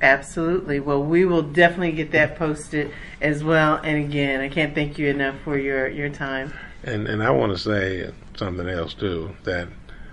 [0.00, 0.78] Absolutely.
[0.78, 3.80] Well, we will definitely get that posted as well.
[3.82, 6.52] And again, I can't thank you enough for your your time.
[6.84, 9.34] And and I want to say something else too.
[9.42, 9.68] That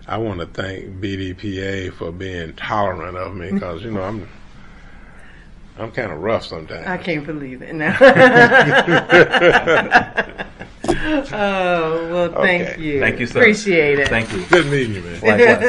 [0.08, 4.28] I want to thank BDPA for being tolerant of me because you know I'm
[5.78, 6.88] I'm kind of rough sometimes.
[6.88, 7.98] I can't believe it now.
[10.88, 12.82] oh well, thank Okay.
[12.82, 13.00] you.
[13.00, 13.40] Thank you, sir.
[13.40, 14.08] Appreciate it.
[14.08, 14.46] Thank you.
[14.46, 15.14] Good meeting you, man.
[15.22, 15.60] Likewise.